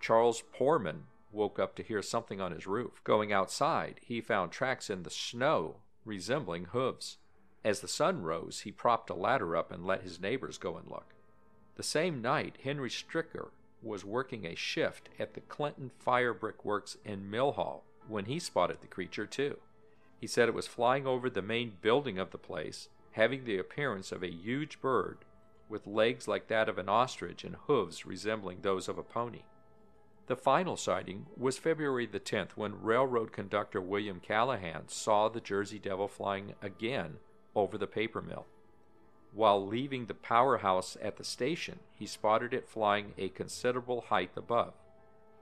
Charles 0.00 0.42
Poorman 0.54 1.04
woke 1.32 1.58
up 1.58 1.74
to 1.76 1.82
hear 1.82 2.02
something 2.02 2.40
on 2.40 2.52
his 2.52 2.66
roof. 2.66 3.02
Going 3.04 3.32
outside, 3.32 4.00
he 4.02 4.20
found 4.20 4.52
tracks 4.52 4.90
in 4.90 5.02
the 5.02 5.10
snow 5.10 5.76
resembling 6.04 6.66
hooves. 6.66 7.16
As 7.64 7.80
the 7.80 7.88
sun 7.88 8.22
rose, 8.22 8.60
he 8.60 8.72
propped 8.72 9.10
a 9.10 9.14
ladder 9.14 9.56
up 9.56 9.72
and 9.72 9.84
let 9.84 10.02
his 10.02 10.20
neighbors 10.20 10.58
go 10.58 10.76
and 10.76 10.88
look. 10.88 11.14
The 11.76 11.82
same 11.82 12.22
night, 12.22 12.58
Henry 12.62 12.90
Stricker 12.90 13.50
was 13.82 14.04
working 14.04 14.46
a 14.46 14.54
shift 14.54 15.08
at 15.18 15.34
the 15.34 15.40
Clinton 15.40 15.90
Fire 15.98 16.34
Brick 16.34 16.64
Works 16.64 16.96
in 17.04 17.30
Millhall 17.30 17.82
when 18.06 18.24
he 18.24 18.38
spotted 18.38 18.80
the 18.80 18.86
creature, 18.86 19.26
too. 19.26 19.58
He 20.20 20.26
said 20.26 20.48
it 20.48 20.54
was 20.54 20.66
flying 20.66 21.06
over 21.06 21.30
the 21.30 21.42
main 21.42 21.74
building 21.80 22.18
of 22.18 22.30
the 22.30 22.38
place, 22.38 22.88
having 23.12 23.44
the 23.44 23.58
appearance 23.58 24.10
of 24.12 24.22
a 24.22 24.32
huge 24.32 24.80
bird 24.80 25.18
with 25.68 25.86
legs 25.86 26.26
like 26.26 26.48
that 26.48 26.68
of 26.68 26.78
an 26.78 26.88
ostrich 26.88 27.44
and 27.44 27.56
hooves 27.66 28.06
resembling 28.06 28.60
those 28.62 28.88
of 28.88 28.98
a 28.98 29.02
pony. 29.02 29.42
The 30.26 30.36
final 30.36 30.76
sighting 30.76 31.26
was 31.36 31.58
February 31.58 32.06
the 32.06 32.20
10th 32.20 32.50
when 32.56 32.82
railroad 32.82 33.32
conductor 33.32 33.80
William 33.80 34.20
Callahan 34.20 34.88
saw 34.88 35.28
the 35.28 35.40
Jersey 35.40 35.78
Devil 35.78 36.08
flying 36.08 36.54
again 36.60 37.18
over 37.54 37.78
the 37.78 37.86
paper 37.86 38.20
mill. 38.22 38.46
While 39.32 39.66
leaving 39.66 40.06
the 40.06 40.14
powerhouse 40.14 40.96
at 41.02 41.16
the 41.16 41.24
station, 41.24 41.80
he 41.94 42.06
spotted 42.06 42.54
it 42.54 42.68
flying 42.68 43.12
a 43.18 43.28
considerable 43.28 44.02
height 44.08 44.30
above. 44.36 44.74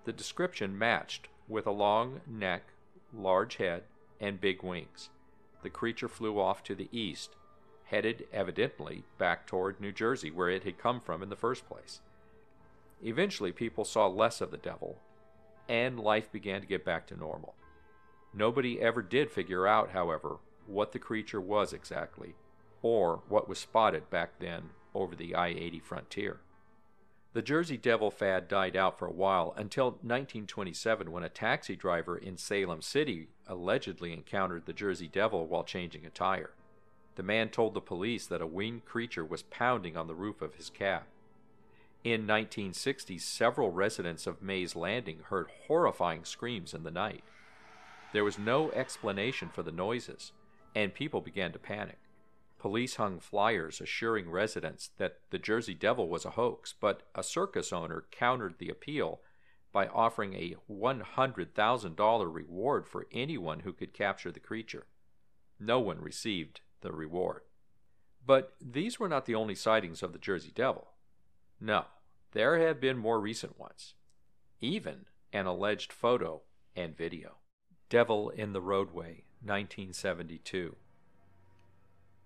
The 0.04 0.12
description 0.12 0.78
matched 0.78 1.28
with 1.48 1.66
a 1.66 1.72
long 1.72 2.20
neck, 2.26 2.64
large 3.14 3.56
head, 3.56 3.84
and 4.20 4.40
big 4.40 4.62
wings. 4.62 5.10
The 5.62 5.70
creature 5.70 6.08
flew 6.08 6.40
off 6.40 6.62
to 6.64 6.74
the 6.74 6.88
east, 6.92 7.36
headed 7.84 8.26
evidently 8.32 9.04
back 9.18 9.46
toward 9.46 9.80
New 9.80 9.92
Jersey, 9.92 10.30
where 10.30 10.50
it 10.50 10.64
had 10.64 10.78
come 10.78 11.00
from 11.00 11.22
in 11.22 11.28
the 11.28 11.36
first 11.36 11.68
place. 11.68 12.00
Eventually, 13.04 13.52
people 13.52 13.84
saw 13.84 14.06
less 14.06 14.40
of 14.40 14.50
the 14.50 14.56
devil, 14.56 14.98
and 15.68 16.00
life 16.00 16.30
began 16.32 16.60
to 16.60 16.66
get 16.66 16.84
back 16.84 17.06
to 17.08 17.16
normal. 17.16 17.54
Nobody 18.34 18.80
ever 18.80 19.02
did 19.02 19.30
figure 19.30 19.66
out, 19.66 19.90
however, 19.90 20.36
what 20.68 20.92
the 20.92 20.98
creature 20.98 21.40
was 21.40 21.72
exactly, 21.72 22.34
or 22.82 23.22
what 23.28 23.48
was 23.48 23.58
spotted 23.58 24.10
back 24.10 24.38
then 24.38 24.70
over 24.94 25.14
the 25.14 25.34
I 25.34 25.48
80 25.48 25.80
frontier. 25.80 26.40
The 27.32 27.42
Jersey 27.42 27.76
Devil 27.76 28.10
fad 28.10 28.48
died 28.48 28.76
out 28.76 28.98
for 28.98 29.06
a 29.06 29.12
while 29.12 29.52
until 29.58 29.90
1927 29.90 31.12
when 31.12 31.22
a 31.22 31.28
taxi 31.28 31.76
driver 31.76 32.16
in 32.16 32.38
Salem 32.38 32.80
City 32.80 33.28
allegedly 33.46 34.14
encountered 34.14 34.64
the 34.64 34.72
Jersey 34.72 35.06
Devil 35.06 35.46
while 35.46 35.62
changing 35.62 36.06
a 36.06 36.10
tire. 36.10 36.52
The 37.16 37.22
man 37.22 37.50
told 37.50 37.74
the 37.74 37.80
police 37.82 38.26
that 38.26 38.40
a 38.40 38.46
winged 38.46 38.86
creature 38.86 39.24
was 39.24 39.42
pounding 39.42 39.98
on 39.98 40.06
the 40.06 40.14
roof 40.14 40.40
of 40.40 40.54
his 40.54 40.70
cab. 40.70 41.02
In 42.04 42.20
1960, 42.22 43.18
several 43.18 43.70
residents 43.70 44.26
of 44.26 44.40
Mays 44.40 44.76
Landing 44.76 45.20
heard 45.28 45.48
horrifying 45.66 46.24
screams 46.24 46.72
in 46.72 46.84
the 46.84 46.90
night. 46.90 47.24
There 48.12 48.24
was 48.24 48.38
no 48.38 48.70
explanation 48.70 49.50
for 49.52 49.62
the 49.62 49.72
noises, 49.72 50.32
and 50.76 50.92
people 50.92 51.22
began 51.22 51.52
to 51.52 51.58
panic. 51.58 51.98
Police 52.58 52.96
hung 52.96 53.18
flyers 53.18 53.80
assuring 53.80 54.30
residents 54.30 54.90
that 54.98 55.20
the 55.30 55.38
Jersey 55.38 55.72
Devil 55.72 56.10
was 56.10 56.26
a 56.26 56.32
hoax, 56.32 56.74
but 56.78 57.02
a 57.14 57.22
circus 57.22 57.72
owner 57.72 58.04
countered 58.10 58.58
the 58.58 58.68
appeal 58.68 59.22
by 59.72 59.86
offering 59.86 60.34
a 60.34 60.54
$100,000 60.70 62.34
reward 62.34 62.86
for 62.86 63.06
anyone 63.10 63.60
who 63.60 63.72
could 63.72 63.94
capture 63.94 64.30
the 64.30 64.38
creature. 64.38 64.84
No 65.58 65.80
one 65.80 65.98
received 66.02 66.60
the 66.82 66.92
reward. 66.92 67.40
But 68.26 68.52
these 68.60 69.00
were 69.00 69.08
not 69.08 69.24
the 69.24 69.34
only 69.34 69.54
sightings 69.54 70.02
of 70.02 70.12
the 70.12 70.18
Jersey 70.18 70.52
Devil. 70.54 70.88
No, 71.58 71.86
there 72.32 72.58
have 72.58 72.82
been 72.82 72.98
more 72.98 73.18
recent 73.18 73.58
ones, 73.58 73.94
even 74.60 75.06
an 75.32 75.46
alleged 75.46 75.90
photo 75.90 76.42
and 76.74 76.94
video. 76.94 77.36
Devil 77.88 78.28
in 78.28 78.52
the 78.52 78.60
Roadway, 78.60 79.25
1972. 79.42 80.76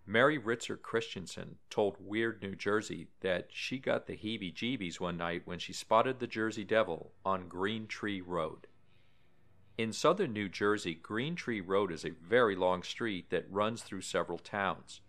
Mary 0.06 0.38
Ritzer 0.38 0.80
Christensen 0.80 1.56
told 1.68 1.96
Weird 2.00 2.42
New 2.42 2.56
Jersey 2.56 3.08
that 3.20 3.48
she 3.50 3.78
got 3.78 4.06
the 4.06 4.16
heebie 4.16 4.52
jeebies 4.52 4.98
one 4.98 5.16
night 5.16 5.42
when 5.44 5.58
she 5.58 5.72
spotted 5.72 6.18
the 6.18 6.26
Jersey 6.26 6.64
Devil 6.64 7.12
on 7.24 7.48
Green 7.48 7.86
Tree 7.86 8.20
Road. 8.20 8.66
In 9.78 9.92
southern 9.92 10.32
New 10.32 10.48
Jersey, 10.48 10.94
Green 10.94 11.36
Tree 11.36 11.60
Road 11.60 11.92
is 11.92 12.04
a 12.04 12.10
very 12.10 12.56
long 12.56 12.82
street 12.82 13.30
that 13.30 13.50
runs 13.50 13.82
through 13.82 14.02
several 14.02 14.38
towns. 14.38 15.00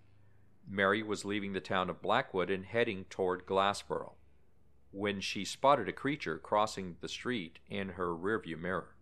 Mary 0.70 1.02
was 1.02 1.26
leaving 1.26 1.54
the 1.54 1.60
town 1.60 1.90
of 1.90 2.02
Blackwood 2.02 2.50
and 2.50 2.66
heading 2.66 3.06
toward 3.10 3.46
Glassboro 3.46 4.14
when 4.92 5.22
she 5.22 5.44
spotted 5.44 5.88
a 5.88 5.94
creature 5.94 6.38
crossing 6.38 6.98
the 7.02 7.08
street 7.08 7.60
in 7.70 7.90
her 7.90 8.16
rearview 8.16 8.60
mirror. 8.60 8.96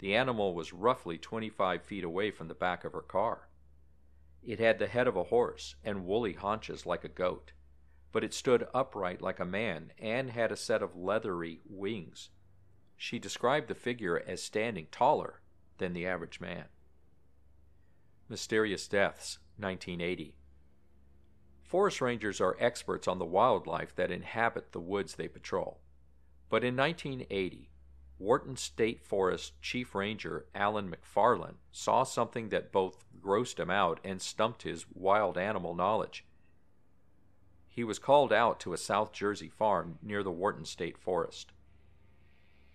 The 0.00 0.16
animal 0.16 0.54
was 0.54 0.72
roughly 0.72 1.18
25 1.18 1.82
feet 1.82 2.04
away 2.04 2.30
from 2.30 2.48
the 2.48 2.54
back 2.54 2.84
of 2.84 2.94
her 2.94 3.02
car. 3.02 3.48
It 4.42 4.58
had 4.58 4.78
the 4.78 4.86
head 4.86 5.06
of 5.06 5.14
a 5.14 5.24
horse 5.24 5.76
and 5.84 6.06
woolly 6.06 6.32
haunches 6.32 6.86
like 6.86 7.04
a 7.04 7.08
goat, 7.08 7.52
but 8.10 8.24
it 8.24 8.32
stood 8.32 8.66
upright 8.72 9.20
like 9.20 9.38
a 9.38 9.44
man 9.44 9.92
and 9.98 10.30
had 10.30 10.50
a 10.50 10.56
set 10.56 10.82
of 10.82 10.96
leathery 10.96 11.60
wings. 11.68 12.30
She 12.96 13.18
described 13.18 13.68
the 13.68 13.74
figure 13.74 14.18
as 14.26 14.42
standing 14.42 14.86
taller 14.90 15.42
than 15.76 15.92
the 15.92 16.06
average 16.06 16.40
man. 16.40 16.64
Mysterious 18.26 18.88
Deaths, 18.88 19.38
1980. 19.58 20.34
Forest 21.62 22.00
rangers 22.00 22.40
are 22.40 22.56
experts 22.58 23.06
on 23.06 23.18
the 23.18 23.26
wildlife 23.26 23.94
that 23.96 24.10
inhabit 24.10 24.72
the 24.72 24.80
woods 24.80 25.14
they 25.14 25.28
patrol. 25.28 25.82
But 26.48 26.64
in 26.64 26.74
1980, 26.74 27.69
Wharton 28.20 28.54
State 28.56 29.00
Forest 29.00 29.60
Chief 29.62 29.94
Ranger 29.94 30.44
Alan 30.54 30.94
McFarland 30.94 31.54
saw 31.72 32.02
something 32.04 32.50
that 32.50 32.70
both 32.70 33.02
grossed 33.18 33.58
him 33.58 33.70
out 33.70 33.98
and 34.04 34.20
stumped 34.20 34.62
his 34.62 34.84
wild 34.92 35.38
animal 35.38 35.74
knowledge. 35.74 36.26
He 37.66 37.82
was 37.82 37.98
called 37.98 38.30
out 38.30 38.60
to 38.60 38.74
a 38.74 38.78
South 38.78 39.12
Jersey 39.12 39.48
farm 39.48 39.98
near 40.02 40.22
the 40.22 40.30
Wharton 40.30 40.66
State 40.66 40.98
Forest. 40.98 41.52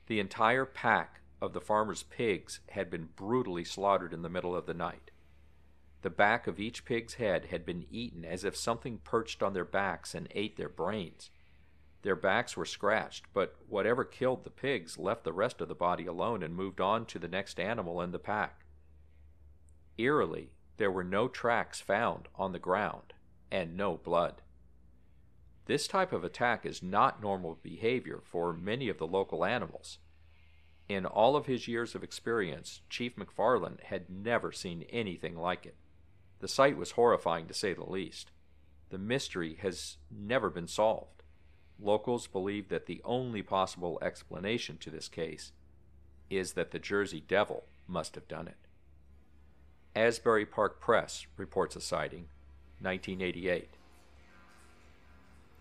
The 0.08 0.20
entire 0.20 0.66
pack 0.66 1.22
of 1.40 1.54
the 1.54 1.62
farmer's 1.62 2.02
pigs 2.02 2.60
had 2.70 2.90
been 2.90 3.10
brutally 3.16 3.64
slaughtered 3.64 4.14
in 4.14 4.24
the 4.24 4.30
middle 4.30 4.56
of 4.56 4.66
the 4.66 4.74
night. 4.74 5.12
The 6.02 6.10
back 6.10 6.48
of 6.48 6.60
each 6.60 6.86
pig's 6.86 7.16
head 7.16 7.46
had 7.46 7.68
been 7.68 7.86
eaten 7.92 8.26
as 8.26 8.44
if 8.44 8.58
something 8.58 8.98
perched 9.04 9.44
on 9.44 9.54
their 9.54 9.66
backs 9.66 10.16
and 10.16 10.28
ate 10.32 10.58
their 10.58 10.70
brains. 10.70 11.30
Their 12.06 12.16
backs 12.16 12.56
were 12.56 12.68
scratched, 12.68 13.26
but 13.34 13.56
whatever 13.68 14.06
killed 14.06 14.44
the 14.44 14.52
pigs 14.52 15.00
left 15.00 15.24
the 15.24 15.34
rest 15.34 15.60
of 15.60 15.68
the 15.68 15.74
body 15.74 16.06
alone 16.06 16.44
and 16.44 16.56
moved 16.56 16.80
on 16.80 17.08
to 17.08 17.18
the 17.18 17.28
next 17.28 17.60
animal 17.60 18.00
in 18.00 18.12
the 18.12 18.20
pack. 18.20 18.64
Eerily, 19.98 20.52
there 20.78 20.92
were 20.92 21.04
no 21.04 21.28
tracks 21.28 21.82
found 21.82 22.28
on 22.36 22.52
the 22.52 22.60
ground 22.60 23.14
and 23.50 23.76
no 23.76 23.98
blood. 23.98 24.44
This 25.66 25.88
type 25.88 26.14
of 26.14 26.24
attack 26.24 26.64
is 26.64 26.84
not 26.84 27.24
normal 27.24 27.58
behavior 27.64 28.22
for 28.24 28.54
many 28.54 28.88
of 28.88 29.00
the 29.00 29.08
local 29.08 29.44
animals. 29.44 29.98
In 30.88 31.08
all 31.08 31.36
of 31.36 31.48
his 31.48 31.68
years 31.68 31.96
of 31.96 32.04
experience, 32.04 32.82
Chief 32.88 33.16
McFarland 33.16 33.82
had 33.82 34.12
never 34.12 34.52
seen 34.52 34.86
anything 34.92 35.36
like 35.36 35.66
it. 35.66 35.76
The 36.38 36.48
sight 36.48 36.78
was 36.78 36.92
horrifying 36.92 37.48
to 37.48 37.56
say 37.56 37.74
the 37.74 37.90
least. 37.90 38.30
The 38.92 39.00
mystery 39.00 39.56
has 39.64 39.98
never 40.12 40.52
been 40.52 40.68
solved. 40.68 41.15
Locals 41.80 42.28
believe 42.28 42.70
that 42.70 42.86
the 42.86 43.02
only 43.04 43.42
possible 43.42 44.00
explanation 44.02 44.78
to 44.78 44.90
this 44.90 45.08
case 45.08 45.52
is 46.30 46.54
that 46.54 46.72
the 46.72 46.80
Jersey 46.80 47.24
Devil 47.28 47.66
must 47.88 48.16
have 48.16 48.28
done 48.28 48.48
it. 48.48 48.58
Asbury 49.96 50.46
Park 50.46 50.80
Press 50.80 51.26
reports 51.38 51.76
a 51.76 51.82
sighting, 51.82 52.28
1988. 52.82 53.70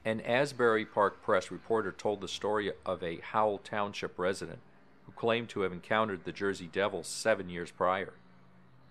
An 0.04 0.20
Asbury 0.20 0.84
Park 0.84 1.22
Press 1.22 1.50
reporter 1.50 1.92
told 1.92 2.20
the 2.20 2.28
story 2.28 2.72
of 2.84 3.02
a 3.02 3.20
Howell 3.20 3.58
Township 3.58 4.18
resident 4.18 4.58
who 5.06 5.12
claimed 5.12 5.48
to 5.50 5.60
have 5.60 5.72
encountered 5.72 6.24
the 6.24 6.32
Jersey 6.32 6.68
Devil 6.70 7.02
seven 7.02 7.48
years 7.48 7.70
prior. 7.70 8.14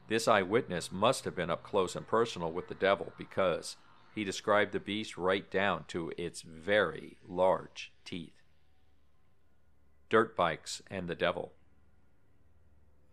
This 0.07 0.27
eyewitness 0.27 0.91
must 0.91 1.25
have 1.25 1.35
been 1.35 1.49
up 1.49 1.63
close 1.63 1.95
and 1.95 2.07
personal 2.07 2.51
with 2.51 2.67
the 2.67 2.75
devil 2.75 3.13
because 3.17 3.77
he 4.13 4.23
described 4.23 4.71
the 4.71 4.79
beast 4.79 5.17
right 5.17 5.49
down 5.49 5.85
to 5.87 6.11
its 6.17 6.41
very 6.41 7.17
large 7.27 7.91
teeth. 8.05 8.41
Dirt 10.09 10.35
bikes 10.35 10.81
and 10.89 11.07
the 11.07 11.15
devil. 11.15 11.53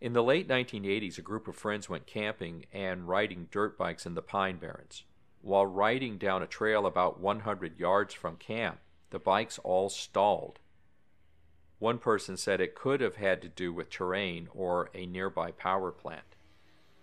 In 0.00 0.12
the 0.12 0.22
late 0.22 0.48
1980s, 0.48 1.18
a 1.18 1.22
group 1.22 1.46
of 1.46 1.56
friends 1.56 1.88
went 1.88 2.06
camping 2.06 2.64
and 2.72 3.08
riding 3.08 3.48
dirt 3.50 3.76
bikes 3.76 4.06
in 4.06 4.14
the 4.14 4.22
Pine 4.22 4.56
Barrens. 4.56 5.04
While 5.42 5.66
riding 5.66 6.18
down 6.18 6.42
a 6.42 6.46
trail 6.46 6.86
about 6.86 7.20
100 7.20 7.78
yards 7.78 8.14
from 8.14 8.36
camp, 8.36 8.78
the 9.10 9.18
bikes 9.18 9.58
all 9.58 9.88
stalled. 9.88 10.58
One 11.78 11.98
person 11.98 12.36
said 12.36 12.60
it 12.60 12.74
could 12.74 13.00
have 13.00 13.16
had 13.16 13.40
to 13.42 13.48
do 13.48 13.72
with 13.72 13.88
terrain 13.88 14.48
or 14.54 14.90
a 14.94 15.06
nearby 15.06 15.50
power 15.50 15.90
plant. 15.90 16.36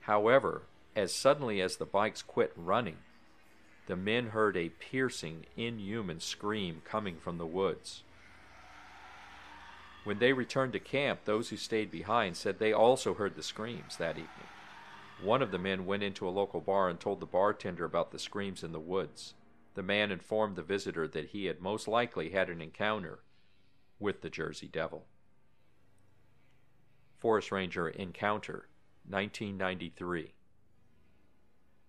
However, 0.02 0.64
as 0.96 1.14
suddenly 1.14 1.62
as 1.62 1.78
the 1.78 1.86
bikes 1.86 2.22
quit 2.22 2.54
running, 2.56 2.98
the 3.88 3.96
men 3.96 4.28
heard 4.28 4.56
a 4.56 4.70
piercing, 4.70 5.46
inhuman 5.56 6.20
scream 6.20 6.82
coming 6.86 7.18
from 7.18 7.38
the 7.38 7.46
woods. 7.46 8.04
When 10.04 10.20
they 10.20 10.34
returned 10.34 10.74
to 10.74 10.80
camp, 10.80 11.22
those 11.26 11.50
who 11.50 11.58
stayed 11.58 11.90
behind 11.90 12.38
said 12.38 12.60
they 12.60 12.72
also 12.72 13.14
heard 13.14 13.36
the 13.36 13.44
screams 13.44 13.98
that 13.98 14.18
evening. 14.18 14.48
One 15.22 15.42
of 15.42 15.52
the 15.52 15.58
men 15.58 15.86
went 15.86 16.04
into 16.04 16.28
a 16.28 16.30
local 16.30 16.62
bar 16.62 16.90
and 16.90 17.00
told 17.00 17.20
the 17.20 17.26
bartender 17.26 17.86
about 17.86 18.12
the 18.12 18.20
screams 18.20 18.64
in 18.64 18.72
the 18.72 18.80
woods. 18.80 19.34
The 19.74 19.84
man 19.84 20.12
informed 20.12 20.56
the 20.56 20.64
visitor 20.64 21.08
that 21.08 21.30
he 21.30 21.46
had 21.46 21.60
most 21.60 21.88
likely 21.88 22.30
had 22.30 22.50
an 22.50 22.62
encounter 22.62 23.20
with 24.00 24.22
the 24.22 24.30
Jersey 24.30 24.68
Devil. 24.68 25.06
Forest 27.18 27.52
Ranger 27.52 27.90
Encounter, 27.90 28.68
1993. 29.10 30.34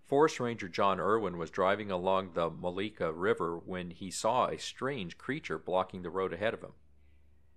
Forest 0.08 0.40
Ranger 0.40 0.70
John 0.70 0.98
Irwin 0.98 1.36
was 1.36 1.50
driving 1.50 1.90
along 1.90 2.30
the 2.32 2.50
Mullica 2.50 3.12
River 3.14 3.58
when 3.58 3.90
he 3.90 4.10
saw 4.10 4.46
a 4.46 4.58
strange 4.58 5.18
creature 5.18 5.58
blocking 5.58 6.00
the 6.00 6.08
road 6.08 6.32
ahead 6.32 6.54
of 6.54 6.62
him. 6.62 6.72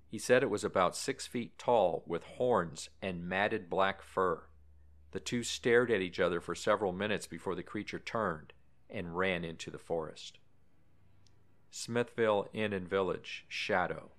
He 0.09 0.19
said 0.19 0.43
it 0.43 0.49
was 0.49 0.65
about 0.65 0.97
six 0.97 1.25
feet 1.25 1.57
tall, 1.57 2.03
with 2.05 2.23
horns 2.23 2.89
and 3.01 3.23
matted 3.23 3.69
black 3.69 4.01
fur. 4.01 4.43
The 5.11 5.21
two 5.21 5.43
stared 5.43 5.89
at 5.89 6.01
each 6.01 6.19
other 6.19 6.41
for 6.41 6.53
several 6.53 6.91
minutes 6.91 7.25
before 7.25 7.55
the 7.55 7.63
creature 7.63 7.99
turned 7.99 8.51
and 8.89 9.17
ran 9.17 9.45
into 9.45 9.71
the 9.71 9.77
forest. 9.77 10.37
Smithville 11.69 12.49
Inn 12.51 12.73
and 12.73 12.89
Village, 12.89 13.45
Shadow. 13.47 14.11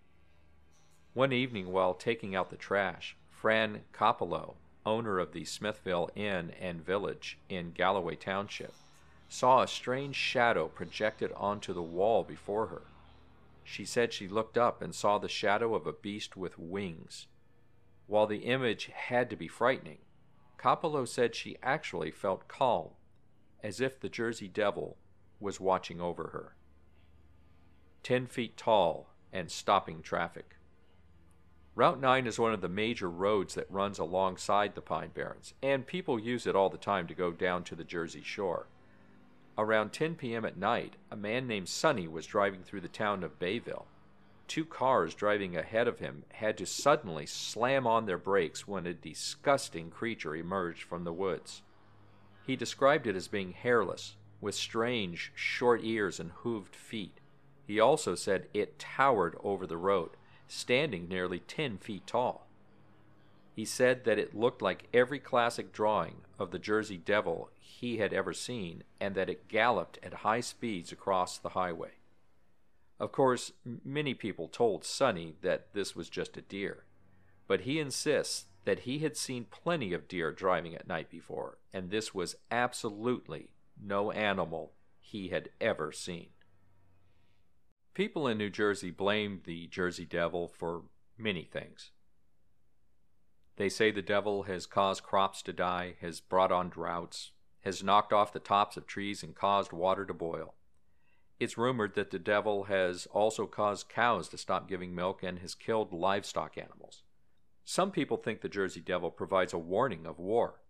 One 1.12 1.34
evening, 1.34 1.70
while 1.70 1.92
taking 1.92 2.34
out 2.34 2.48
the 2.48 2.56
trash, 2.56 3.14
Fran 3.28 3.82
Coppola, 3.92 4.54
owner 4.84 5.18
of 5.18 5.32
the 5.32 5.44
Smithville 5.44 6.10
Inn 6.14 6.52
and 6.60 6.84
Village 6.84 7.38
in 7.48 7.72
Galloway 7.72 8.16
Township, 8.16 8.74
saw 9.28 9.62
a 9.62 9.68
strange 9.68 10.16
shadow 10.16 10.68
projected 10.68 11.32
onto 11.32 11.72
the 11.72 11.82
wall 11.82 12.22
before 12.22 12.66
her. 12.66 12.82
She 13.64 13.84
said 13.84 14.12
she 14.12 14.28
looked 14.28 14.58
up 14.58 14.82
and 14.82 14.94
saw 14.94 15.18
the 15.18 15.28
shadow 15.28 15.74
of 15.74 15.86
a 15.86 15.92
beast 15.92 16.36
with 16.36 16.58
wings. 16.58 17.26
While 18.06 18.26
the 18.26 18.44
image 18.44 18.86
had 18.86 19.30
to 19.30 19.36
be 19.36 19.48
frightening, 19.48 19.98
Coppola 20.58 21.08
said 21.08 21.34
she 21.34 21.56
actually 21.62 22.10
felt 22.10 22.48
calm, 22.48 22.90
as 23.62 23.80
if 23.80 23.98
the 23.98 24.08
Jersey 24.08 24.48
Devil 24.48 24.96
was 25.40 25.60
watching 25.60 26.00
over 26.00 26.28
her. 26.28 26.56
Ten 28.02 28.26
feet 28.26 28.56
tall 28.56 29.14
and 29.32 29.50
stopping 29.50 30.02
traffic. 30.02 30.56
Route 31.74 32.02
9 32.02 32.26
is 32.26 32.38
one 32.38 32.52
of 32.52 32.60
the 32.60 32.68
major 32.68 33.08
roads 33.08 33.54
that 33.54 33.70
runs 33.70 33.98
alongside 33.98 34.74
the 34.74 34.82
Pine 34.82 35.10
Barrens, 35.14 35.54
and 35.62 35.86
people 35.86 36.18
use 36.18 36.46
it 36.46 36.54
all 36.54 36.68
the 36.68 36.76
time 36.76 37.06
to 37.06 37.14
go 37.14 37.32
down 37.32 37.64
to 37.64 37.74
the 37.74 37.82
Jersey 37.82 38.20
Shore. 38.22 38.66
Around 39.56 39.94
10 39.94 40.16
p.m. 40.16 40.44
at 40.44 40.58
night, 40.58 40.96
a 41.10 41.16
man 41.16 41.46
named 41.46 41.70
Sonny 41.70 42.06
was 42.06 42.26
driving 42.26 42.62
through 42.62 42.82
the 42.82 42.88
town 42.88 43.24
of 43.24 43.38
Bayville. 43.38 43.86
Two 44.48 44.66
cars 44.66 45.14
driving 45.14 45.56
ahead 45.56 45.88
of 45.88 45.98
him 45.98 46.24
had 46.32 46.58
to 46.58 46.66
suddenly 46.66 47.24
slam 47.24 47.86
on 47.86 48.04
their 48.04 48.18
brakes 48.18 48.68
when 48.68 48.86
a 48.86 48.92
disgusting 48.92 49.88
creature 49.88 50.36
emerged 50.36 50.82
from 50.82 51.04
the 51.04 51.12
woods. 51.12 51.62
He 52.46 52.54
described 52.54 53.06
it 53.06 53.16
as 53.16 53.28
being 53.28 53.52
hairless, 53.52 54.16
with 54.42 54.54
strange, 54.54 55.32
short 55.34 55.80
ears 55.82 56.20
and 56.20 56.32
hooved 56.44 56.76
feet. 56.76 57.18
He 57.66 57.80
also 57.80 58.14
said 58.14 58.48
it 58.52 58.78
towered 58.78 59.38
over 59.42 59.66
the 59.66 59.78
road 59.78 60.10
standing 60.46 61.08
nearly 61.08 61.40
10 61.40 61.78
feet 61.78 62.06
tall. 62.06 62.46
He 63.54 63.64
said 63.64 64.04
that 64.04 64.18
it 64.18 64.34
looked 64.34 64.62
like 64.62 64.88
every 64.94 65.18
classic 65.18 65.72
drawing 65.72 66.16
of 66.38 66.50
the 66.50 66.58
Jersey 66.58 66.96
Devil 66.96 67.50
he 67.58 67.98
had 67.98 68.12
ever 68.12 68.32
seen, 68.32 68.84
and 69.00 69.14
that 69.14 69.28
it 69.28 69.48
galloped 69.48 69.98
at 70.02 70.14
high 70.14 70.40
speeds 70.40 70.92
across 70.92 71.36
the 71.36 71.50
highway. 71.50 71.92
Of 73.00 73.12
course, 73.12 73.52
many 73.84 74.14
people 74.14 74.48
told 74.48 74.84
Sonny 74.84 75.34
that 75.42 75.72
this 75.74 75.96
was 75.96 76.08
just 76.08 76.36
a 76.36 76.42
deer, 76.42 76.84
but 77.48 77.62
he 77.62 77.80
insists 77.80 78.46
that 78.64 78.80
he 78.80 79.00
had 79.00 79.16
seen 79.16 79.46
plenty 79.50 79.92
of 79.92 80.06
deer 80.06 80.30
driving 80.30 80.74
at 80.74 80.86
night 80.86 81.10
before, 81.10 81.58
and 81.72 81.90
this 81.90 82.14
was 82.14 82.36
absolutely 82.50 83.50
no 83.84 84.12
animal 84.12 84.72
he 85.00 85.28
had 85.28 85.48
ever 85.60 85.90
seen. 85.90 86.28
People 87.94 88.26
in 88.26 88.38
New 88.38 88.48
Jersey 88.48 88.90
blame 88.90 89.42
the 89.44 89.66
Jersey 89.66 90.06
Devil 90.06 90.48
for 90.48 90.84
many 91.18 91.44
things. 91.44 91.90
They 93.56 93.68
say 93.68 93.90
the 93.90 94.00
devil 94.00 94.44
has 94.44 94.64
caused 94.64 95.02
crops 95.02 95.42
to 95.42 95.52
die, 95.52 95.96
has 96.00 96.18
brought 96.20 96.50
on 96.50 96.70
droughts, 96.70 97.32
has 97.60 97.82
knocked 97.82 98.12
off 98.12 98.32
the 98.32 98.40
tops 98.40 98.78
of 98.78 98.86
trees 98.86 99.22
and 99.22 99.34
caused 99.34 99.72
water 99.72 100.06
to 100.06 100.14
boil. 100.14 100.54
It's 101.38 101.58
rumored 101.58 101.94
that 101.94 102.10
the 102.10 102.18
devil 102.18 102.64
has 102.64 103.06
also 103.12 103.46
caused 103.46 103.90
cows 103.90 104.26
to 104.30 104.38
stop 104.38 104.68
giving 104.68 104.94
milk 104.94 105.22
and 105.22 105.40
has 105.40 105.54
killed 105.54 105.92
livestock 105.92 106.56
animals. 106.56 107.02
Some 107.62 107.90
people 107.90 108.16
think 108.16 108.40
the 108.40 108.48
Jersey 108.48 108.80
Devil 108.80 109.10
provides 109.10 109.52
a 109.52 109.58
warning 109.58 110.06
of 110.06 110.18
war. 110.18 110.62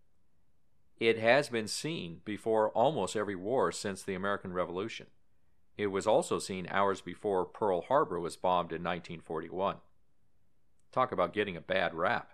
It 0.98 1.18
has 1.18 1.48
been 1.48 1.68
seen 1.68 2.20
before 2.24 2.70
almost 2.70 3.14
every 3.14 3.36
war 3.36 3.70
since 3.70 4.02
the 4.02 4.14
American 4.14 4.52
Revolution. 4.52 5.06
It 5.76 5.88
was 5.88 6.06
also 6.06 6.38
seen 6.38 6.68
hours 6.70 7.00
before 7.00 7.44
Pearl 7.44 7.82
Harbor 7.82 8.20
was 8.20 8.36
bombed 8.36 8.72
in 8.72 8.82
1941. 8.82 9.76
Talk 10.92 11.12
about 11.12 11.32
getting 11.32 11.56
a 11.56 11.60
bad 11.60 11.94
rap. 11.94 12.32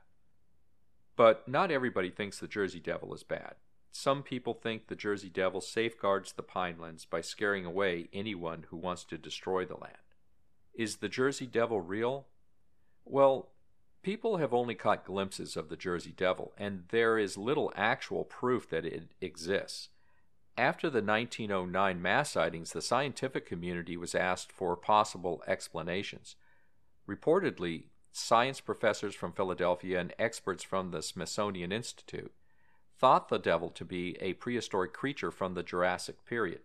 But 1.16 1.48
not 1.48 1.70
everybody 1.70 2.11
thinks 2.11 2.38
the 2.38 2.48
Jersey 2.48 2.81
Devil 2.81 3.14
is 3.14 3.22
bad. 3.22 3.55
Some 3.90 4.22
people 4.22 4.55
think 4.55 4.87
the 4.87 4.96
Jersey 4.96 5.29
Devil 5.29 5.61
safeguards 5.61 6.33
the 6.33 6.42
pinelands 6.42 7.09
by 7.09 7.20
scaring 7.20 7.64
away 7.64 8.09
anyone 8.12 8.66
who 8.68 8.77
wants 8.77 9.05
to 9.05 9.18
destroy 9.18 9.64
the 9.64 9.77
land. 9.77 9.96
Is 10.74 10.96
the 10.96 11.09
Jersey 11.09 11.46
Devil 11.46 11.81
real? 11.81 12.27
Well, 13.05 13.51
people 14.03 14.37
have 14.37 14.55
only 14.55 14.74
caught 14.74 15.05
glimpses 15.05 15.57
of 15.57 15.68
the 15.68 15.77
Jersey 15.77 16.12
Devil, 16.16 16.53
and 16.57 16.85
there 16.90 17.18
is 17.18 17.37
little 17.37 17.72
actual 17.74 18.24
proof 18.24 18.68
that 18.68 18.85
it 18.85 19.09
exists. 19.20 19.88
After 20.59 20.90
the 20.90 21.01
1909 21.01 22.03
mass 22.03 22.33
sightings, 22.33 22.73
the 22.73 22.83
scientific 22.83 23.47
community 23.47 23.97
was 23.97 24.16
asked 24.16 24.51
for 24.51 24.77
possible 24.77 25.40
explanations. 25.47 26.35
Reportedly, 27.09 27.85
science 28.11 28.61
professors 28.61 29.14
from 29.14 29.33
Philadelphia 29.33 30.01
and 30.01 30.12
experts 30.18 30.64
from 30.64 30.90
the 30.90 31.01
Smithsonian 31.01 31.71
Institute 31.71 32.33
thought 32.99 33.29
the 33.29 33.38
devil 33.38 33.71
to 33.71 33.85
be 33.85 34.16
a 34.21 34.33
prehistoric 34.33 34.92
creature 34.92 35.31
from 35.31 35.55
the 35.55 35.62
Jurassic 35.62 36.25
period. 36.25 36.62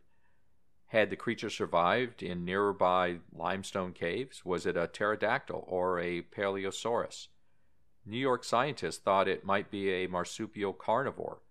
Had 0.88 1.12
the 1.12 1.16
creature 1.16 1.52
survived 1.52 2.24
in 2.24 2.44
nearby 2.44 3.18
limestone 3.32 3.94
caves? 3.94 4.44
Was 4.44 4.66
it 4.66 4.76
a 4.76 4.88
pterodactyl 4.88 5.66
or 5.68 6.00
a 6.00 6.24
paleosaurus? 6.24 7.28
New 8.08 8.18
York 8.18 8.44
scientists 8.44 8.98
thought 8.98 9.28
it 9.28 9.46
might 9.46 9.70
be 9.70 9.92
a 9.92 10.08
marsupial 10.08 10.74
carnivore 10.74 11.42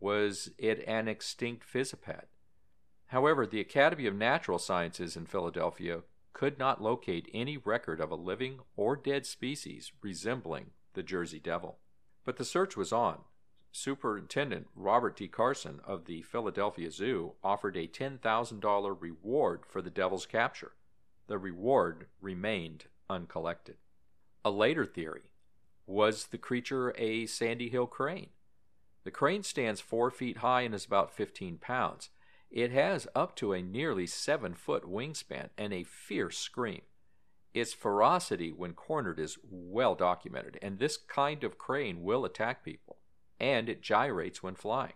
was 0.00 0.50
it 0.58 0.82
an 0.86 1.08
extinct 1.08 1.64
fissiped? 1.64 2.26
However, 3.06 3.46
the 3.46 3.60
Academy 3.60 4.06
of 4.06 4.14
Natural 4.14 4.58
Sciences 4.58 5.16
in 5.16 5.26
Philadelphia 5.26 6.02
could 6.32 6.58
not 6.58 6.82
locate 6.82 7.30
any 7.32 7.56
record 7.56 8.00
of 8.00 8.10
a 8.10 8.16
living 8.16 8.58
or 8.76 8.96
dead 8.96 9.24
species 9.24 9.92
resembling 10.02 10.70
the 10.94 11.02
Jersey 11.02 11.38
Devil. 11.38 11.78
But 12.24 12.36
the 12.36 12.44
search 12.44 12.76
was 12.76 12.92
on. 12.92 13.20
Superintendent 13.70 14.68
Robert 14.76 15.16
D. 15.16 15.28
Carson 15.28 15.80
of 15.84 16.04
the 16.04 16.22
Philadelphia 16.22 16.90
Zoo 16.90 17.32
offered 17.42 17.76
a 17.76 17.88
$10,000 17.88 18.96
reward 19.00 19.62
for 19.66 19.82
the 19.82 19.90
devil's 19.90 20.26
capture. 20.26 20.72
The 21.26 21.38
reward 21.38 22.06
remained 22.20 22.84
uncollected. 23.10 23.76
A 24.44 24.50
later 24.50 24.86
theory 24.86 25.30
was 25.86 26.26
the 26.26 26.38
creature 26.38 26.94
a 26.96 27.26
Sandy 27.26 27.68
Hill 27.68 27.86
crane? 27.86 28.30
The 29.04 29.10
crane 29.10 29.42
stands 29.42 29.80
4 29.80 30.10
feet 30.10 30.38
high 30.38 30.62
and 30.62 30.74
is 30.74 30.84
about 30.84 31.14
15 31.14 31.58
pounds. 31.58 32.10
It 32.50 32.70
has 32.72 33.06
up 33.14 33.36
to 33.36 33.52
a 33.52 33.62
nearly 33.62 34.06
7 34.06 34.54
foot 34.54 34.84
wingspan 34.84 35.50
and 35.58 35.72
a 35.72 35.84
fierce 35.84 36.38
scream. 36.38 36.82
Its 37.52 37.72
ferocity 37.72 38.50
when 38.50 38.72
cornered 38.72 39.20
is 39.20 39.38
well 39.48 39.94
documented, 39.94 40.58
and 40.60 40.78
this 40.78 40.96
kind 40.96 41.44
of 41.44 41.58
crane 41.58 42.02
will 42.02 42.24
attack 42.24 42.64
people, 42.64 42.96
and 43.38 43.68
it 43.68 43.82
gyrates 43.82 44.42
when 44.42 44.56
flying. 44.56 44.94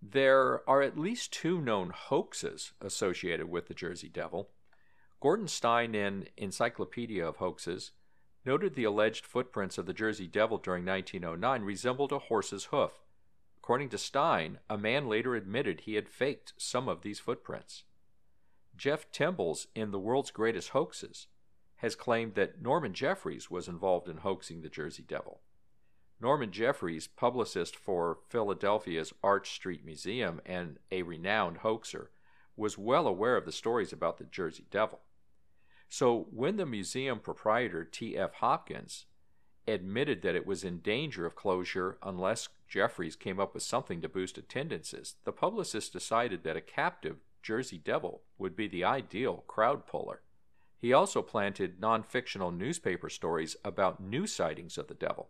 There 0.00 0.68
are 0.68 0.82
at 0.82 0.98
least 0.98 1.32
two 1.32 1.60
known 1.60 1.90
hoaxes 1.90 2.72
associated 2.80 3.48
with 3.48 3.68
the 3.68 3.74
Jersey 3.74 4.08
Devil. 4.08 4.50
Gordon 5.20 5.46
Stein 5.46 5.94
in 5.94 6.26
Encyclopedia 6.36 7.24
of 7.24 7.36
Hoaxes 7.36 7.92
noted 8.44 8.74
the 8.74 8.82
alleged 8.82 9.24
footprints 9.24 9.78
of 9.78 9.86
the 9.86 9.92
Jersey 9.92 10.26
Devil 10.26 10.58
during 10.58 10.84
1909 10.84 11.62
resembled 11.62 12.10
a 12.10 12.18
horse's 12.18 12.64
hoof. 12.66 13.01
According 13.62 13.90
to 13.90 13.98
Stein, 13.98 14.58
a 14.68 14.76
man 14.76 15.08
later 15.08 15.36
admitted 15.36 15.80
he 15.80 15.94
had 15.94 16.08
faked 16.08 16.52
some 16.56 16.88
of 16.88 17.02
these 17.02 17.20
footprints. 17.20 17.84
Jeff 18.76 19.08
Timbles, 19.12 19.68
in 19.76 19.92
The 19.92 20.00
World's 20.00 20.32
Greatest 20.32 20.70
Hoaxes, 20.70 21.28
has 21.76 21.94
claimed 21.94 22.34
that 22.34 22.60
Norman 22.60 22.92
Jeffries 22.92 23.52
was 23.52 23.68
involved 23.68 24.08
in 24.08 24.18
hoaxing 24.18 24.62
the 24.62 24.68
Jersey 24.68 25.04
Devil. 25.06 25.42
Norman 26.20 26.50
Jeffries, 26.50 27.06
publicist 27.06 27.76
for 27.76 28.18
Philadelphia's 28.28 29.12
Arch 29.22 29.52
Street 29.52 29.84
Museum 29.84 30.40
and 30.44 30.78
a 30.90 31.02
renowned 31.02 31.58
hoaxer, 31.58 32.10
was 32.56 32.76
well 32.76 33.06
aware 33.06 33.36
of 33.36 33.44
the 33.44 33.52
stories 33.52 33.92
about 33.92 34.18
the 34.18 34.24
Jersey 34.24 34.66
Devil. 34.72 35.00
So 35.88 36.26
when 36.32 36.56
the 36.56 36.66
museum 36.66 37.20
proprietor, 37.20 37.84
T.F. 37.84 38.34
Hopkins, 38.34 39.06
admitted 39.68 40.22
that 40.22 40.34
it 40.34 40.46
was 40.46 40.64
in 40.64 40.78
danger 40.78 41.26
of 41.26 41.36
closure 41.36 41.98
unless 42.02 42.48
Jeffries 42.72 43.16
came 43.16 43.38
up 43.38 43.52
with 43.52 43.62
something 43.62 44.00
to 44.00 44.08
boost 44.08 44.38
attendances, 44.38 45.16
the 45.24 45.30
publicist 45.32 45.92
decided 45.92 46.42
that 46.42 46.56
a 46.56 46.62
captive 46.62 47.18
Jersey 47.42 47.76
Devil 47.76 48.22
would 48.38 48.56
be 48.56 48.66
the 48.66 48.82
ideal 48.82 49.44
crowd 49.46 49.86
puller. 49.86 50.22
He 50.78 50.90
also 50.90 51.20
planted 51.20 51.80
non 51.80 52.02
fictional 52.02 52.50
newspaper 52.50 53.10
stories 53.10 53.56
about 53.62 54.02
new 54.02 54.26
sightings 54.26 54.78
of 54.78 54.86
the 54.88 54.94
devil. 54.94 55.28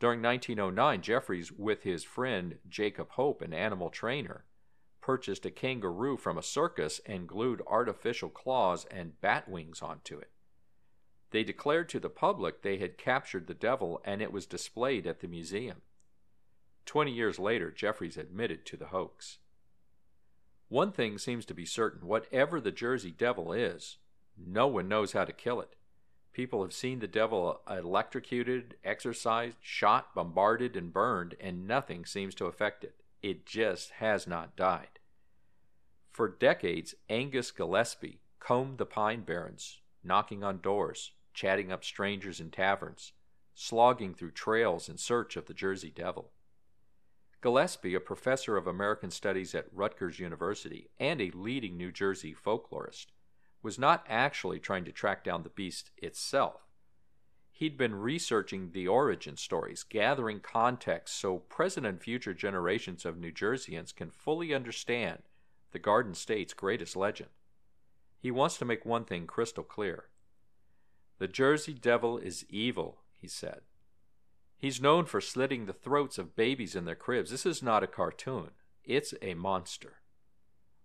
During 0.00 0.20
1909, 0.22 1.02
Jeffries, 1.02 1.52
with 1.52 1.84
his 1.84 2.02
friend 2.02 2.58
Jacob 2.68 3.10
Hope, 3.10 3.42
an 3.42 3.54
animal 3.54 3.88
trainer, 3.88 4.44
purchased 5.00 5.46
a 5.46 5.52
kangaroo 5.52 6.16
from 6.16 6.36
a 6.36 6.42
circus 6.42 7.00
and 7.06 7.28
glued 7.28 7.62
artificial 7.68 8.28
claws 8.28 8.86
and 8.86 9.20
bat 9.20 9.48
wings 9.48 9.82
onto 9.82 10.18
it. 10.18 10.32
They 11.30 11.44
declared 11.44 11.88
to 11.90 12.00
the 12.00 12.10
public 12.10 12.62
they 12.62 12.78
had 12.78 12.98
captured 12.98 13.46
the 13.46 13.54
devil 13.54 14.02
and 14.04 14.20
it 14.20 14.32
was 14.32 14.46
displayed 14.46 15.06
at 15.06 15.20
the 15.20 15.28
museum. 15.28 15.82
Twenty 16.86 17.12
years 17.12 17.38
later, 17.38 17.70
Jeffries 17.70 18.16
admitted 18.16 18.66
to 18.66 18.76
the 18.76 18.86
hoax. 18.86 19.38
One 20.68 20.92
thing 20.92 21.18
seems 21.18 21.44
to 21.46 21.54
be 21.54 21.66
certain 21.66 22.06
whatever 22.06 22.60
the 22.60 22.70
Jersey 22.70 23.10
Devil 23.10 23.52
is, 23.52 23.98
no 24.36 24.66
one 24.66 24.88
knows 24.88 25.12
how 25.12 25.24
to 25.24 25.32
kill 25.32 25.60
it. 25.60 25.76
People 26.32 26.62
have 26.62 26.72
seen 26.72 27.00
the 27.00 27.08
devil 27.08 27.60
electrocuted, 27.68 28.76
exorcised, 28.84 29.56
shot, 29.60 30.14
bombarded, 30.14 30.76
and 30.76 30.92
burned, 30.92 31.34
and 31.40 31.66
nothing 31.66 32.04
seems 32.04 32.34
to 32.36 32.46
affect 32.46 32.84
it. 32.84 33.02
It 33.20 33.44
just 33.44 33.90
has 33.90 34.26
not 34.26 34.56
died. 34.56 35.00
For 36.12 36.28
decades, 36.28 36.94
Angus 37.08 37.50
Gillespie 37.50 38.20
combed 38.38 38.78
the 38.78 38.86
Pine 38.86 39.22
Barrens, 39.22 39.80
knocking 40.04 40.44
on 40.44 40.60
doors, 40.60 41.12
chatting 41.34 41.72
up 41.72 41.84
strangers 41.84 42.40
in 42.40 42.50
taverns, 42.50 43.12
slogging 43.54 44.14
through 44.14 44.30
trails 44.30 44.88
in 44.88 44.98
search 44.98 45.36
of 45.36 45.46
the 45.46 45.54
Jersey 45.54 45.92
Devil. 45.94 46.30
Gillespie, 47.40 47.94
a 47.94 48.00
professor 48.00 48.56
of 48.56 48.66
American 48.66 49.10
Studies 49.10 49.54
at 49.54 49.72
Rutgers 49.72 50.18
University 50.18 50.90
and 50.98 51.20
a 51.20 51.30
leading 51.30 51.76
New 51.76 51.90
Jersey 51.90 52.34
folklorist, 52.34 53.06
was 53.62 53.78
not 53.78 54.04
actually 54.08 54.58
trying 54.58 54.84
to 54.84 54.92
track 54.92 55.24
down 55.24 55.42
the 55.42 55.48
beast 55.48 55.90
itself. 55.96 56.66
He'd 57.50 57.76
been 57.76 57.94
researching 57.94 58.72
the 58.72 58.88
origin 58.88 59.36
stories, 59.36 59.82
gathering 59.82 60.40
context 60.40 61.18
so 61.18 61.38
present 61.38 61.86
and 61.86 62.00
future 62.00 62.32
generations 62.32 63.04
of 63.04 63.18
New 63.18 63.32
Jerseyans 63.32 63.94
can 63.94 64.10
fully 64.10 64.54
understand 64.54 65.22
the 65.72 65.78
Garden 65.78 66.14
State's 66.14 66.54
greatest 66.54 66.96
legend. 66.96 67.30
He 68.18 68.30
wants 68.30 68.58
to 68.58 68.64
make 68.64 68.84
one 68.84 69.04
thing 69.04 69.26
crystal 69.26 69.64
clear. 69.64 70.04
The 71.18 71.28
Jersey 71.28 71.74
Devil 71.74 72.18
is 72.18 72.46
evil, 72.48 73.00
he 73.16 73.28
said. 73.28 73.60
He's 74.60 74.80
known 74.80 75.06
for 75.06 75.22
slitting 75.22 75.64
the 75.64 75.72
throats 75.72 76.18
of 76.18 76.36
babies 76.36 76.76
in 76.76 76.84
their 76.84 76.94
cribs. 76.94 77.30
This 77.30 77.46
is 77.46 77.62
not 77.62 77.82
a 77.82 77.86
cartoon, 77.86 78.50
it's 78.84 79.14
a 79.22 79.32
monster. 79.32 80.00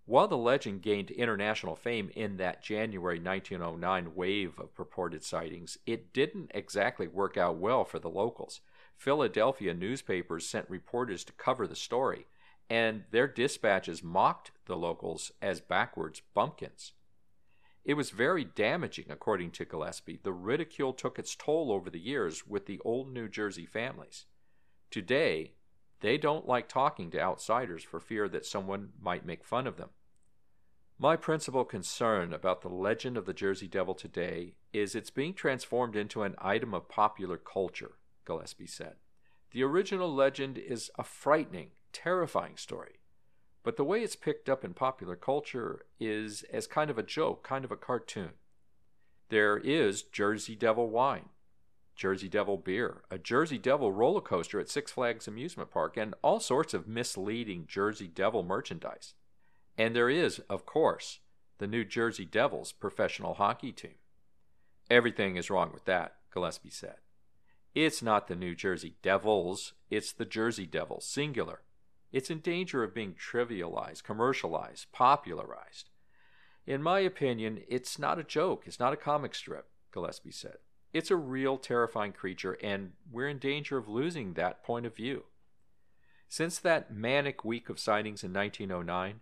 While 0.06 0.30
the 0.30 0.38
legend 0.38 0.82
gained 0.82 1.12
international 1.12 1.76
fame 1.76 2.10
in 2.16 2.38
that 2.38 2.64
January 2.64 3.20
1909 3.20 4.16
wave 4.16 4.60
of 4.60 4.74
purported 4.74 5.26
sightings, 5.26 5.78
it 5.86 6.14
didn't 6.14 6.52
exactly 6.54 7.08
work 7.08 7.36
out 7.36 7.58
well 7.58 7.84
for 7.84 8.00
the 8.00 8.10
locals. 8.10 8.62
Philadelphia 8.96 9.74
newspapers 9.74 10.48
sent 10.48 10.70
reporters 10.70 11.26
to 11.26 11.34
cover 11.34 11.68
the 11.68 11.76
story, 11.76 12.28
and 12.70 13.04
their 13.12 13.28
dispatches 13.28 14.02
mocked 14.02 14.52
the 14.68 14.78
locals 14.78 15.34
as 15.42 15.60
backwards 15.60 16.22
bumpkins. 16.34 16.94
It 17.86 17.94
was 17.94 18.10
very 18.10 18.44
damaging, 18.44 19.06
according 19.10 19.52
to 19.52 19.66
Gillespie. 19.66 20.20
The 20.22 20.34
ridicule 20.34 20.92
took 20.92 21.20
its 21.20 21.36
toll 21.36 21.72
over 21.72 21.92
the 21.92 22.00
years 22.00 22.48
with 22.48 22.66
the 22.66 22.82
old 22.84 23.14
New 23.14 23.30
Jersey 23.30 23.68
families. 23.68 24.26
Today, 24.90 25.54
they 26.02 26.18
don't 26.18 26.48
like 26.48 26.68
talking 26.68 27.12
to 27.12 27.22
outsiders 27.22 27.84
for 27.84 28.00
fear 28.00 28.28
that 28.30 28.46
someone 28.46 28.90
might 29.00 29.26
make 29.26 29.46
fun 29.46 29.68
of 29.68 29.78
them. 29.78 29.90
My 30.98 31.16
principal 31.16 31.64
concern 31.64 32.34
about 32.34 32.62
the 32.62 32.70
legend 32.70 33.18
of 33.18 33.26
the 33.26 33.34
Jersey 33.34 33.68
Devil 33.68 33.94
today 33.94 34.56
is 34.74 34.96
it's 34.96 35.12
being 35.12 35.34
transformed 35.34 35.96
into 35.96 36.24
an 36.24 36.36
item 36.40 36.74
of 36.74 36.90
popular 36.90 37.38
culture, 37.38 38.00
Gillespie 38.26 38.66
said. 38.66 38.96
The 39.52 39.62
original 39.64 40.14
legend 40.14 40.58
is 40.58 40.90
a 40.98 41.04
frightening, 41.04 41.72
terrifying 41.94 42.58
story, 42.58 43.00
but 43.66 43.78
the 43.78 43.84
way 43.84 44.04
it's 44.04 44.16
picked 44.16 44.48
up 44.48 44.64
in 44.64 44.76
popular 44.76 45.16
culture 45.16 45.88
is 46.00 46.44
as 46.54 46.68
kind 46.68 46.92
of 46.92 47.00
a 47.00 47.04
joke, 47.04 47.44
kind 47.44 47.66
of 47.66 47.72
a 47.72 47.76
cartoon. 47.76 48.34
There 49.30 49.58
is 49.58 50.04
Jersey 50.04 50.56
Devil 50.56 50.88
wine, 50.92 51.30
Jersey 51.96 52.30
Devil 52.30 52.58
beer, 52.58 53.02
a 53.10 53.18
Jersey 53.18 53.58
Devil 53.58 53.92
roller 53.92 54.22
coaster 54.22 54.60
at 54.60 54.70
Six 54.70 54.92
Flags 54.92 55.28
Amusement 55.28 55.72
Park, 55.72 55.98
and 55.98 56.14
all 56.22 56.40
sorts 56.40 56.76
of 56.76 56.88
misleading 56.88 57.66
Jersey 57.68 58.08
Devil 58.08 58.44
merchandise. 58.44 59.16
And 59.80 59.96
there 59.96 60.12
is, 60.12 60.40
of 60.48 60.68
course, 60.68 61.20
the 61.58 61.66
New 61.66 61.84
Jersey 61.84 62.26
Devils 62.26 62.72
professional 62.72 63.34
hockey 63.34 63.72
team. 63.72 63.96
Everything 64.92 65.38
is 65.38 65.50
wrong 65.50 65.72
with 65.74 65.86
that, 65.86 66.18
Gillespie 66.32 66.70
said. 66.70 66.98
It's 67.74 68.04
not 68.04 68.28
the 68.28 68.36
New 68.36 68.54
Jersey 68.54 68.94
Devils, 69.02 69.74
it's 69.90 70.12
the 70.12 70.24
Jersey 70.24 70.68
Devils, 70.68 71.06
singular. 71.06 71.62
It's 72.16 72.30
in 72.30 72.40
danger 72.40 72.82
of 72.82 72.94
being 72.94 73.14
trivialized, 73.14 74.04
commercialized, 74.04 74.90
popularized. 74.94 75.90
In 76.66 76.82
my 76.82 77.00
opinion, 77.00 77.64
it's 77.68 78.00
not 78.00 78.18
a 78.18 78.24
joke, 78.24 78.64
it's 78.66 78.80
not 78.80 78.94
a 78.94 78.96
comic 78.96 79.36
strip, 79.36 79.68
Gillespie 79.92 80.32
said. 80.32 80.60
It's 80.94 81.12
a 81.12 81.18
real 81.18 81.58
terrifying 81.58 82.14
creature, 82.14 82.58
and 82.64 82.94
we're 83.12 83.28
in 83.28 83.38
danger 83.38 83.78
of 83.78 83.90
losing 83.90 84.32
that 84.32 84.64
point 84.64 84.86
of 84.86 84.96
view. 84.96 85.26
Since 86.30 86.58
that 86.60 86.90
manic 86.90 87.44
week 87.44 87.68
of 87.68 87.80
sightings 87.80 88.24
in 88.24 88.32
1909, 88.32 89.20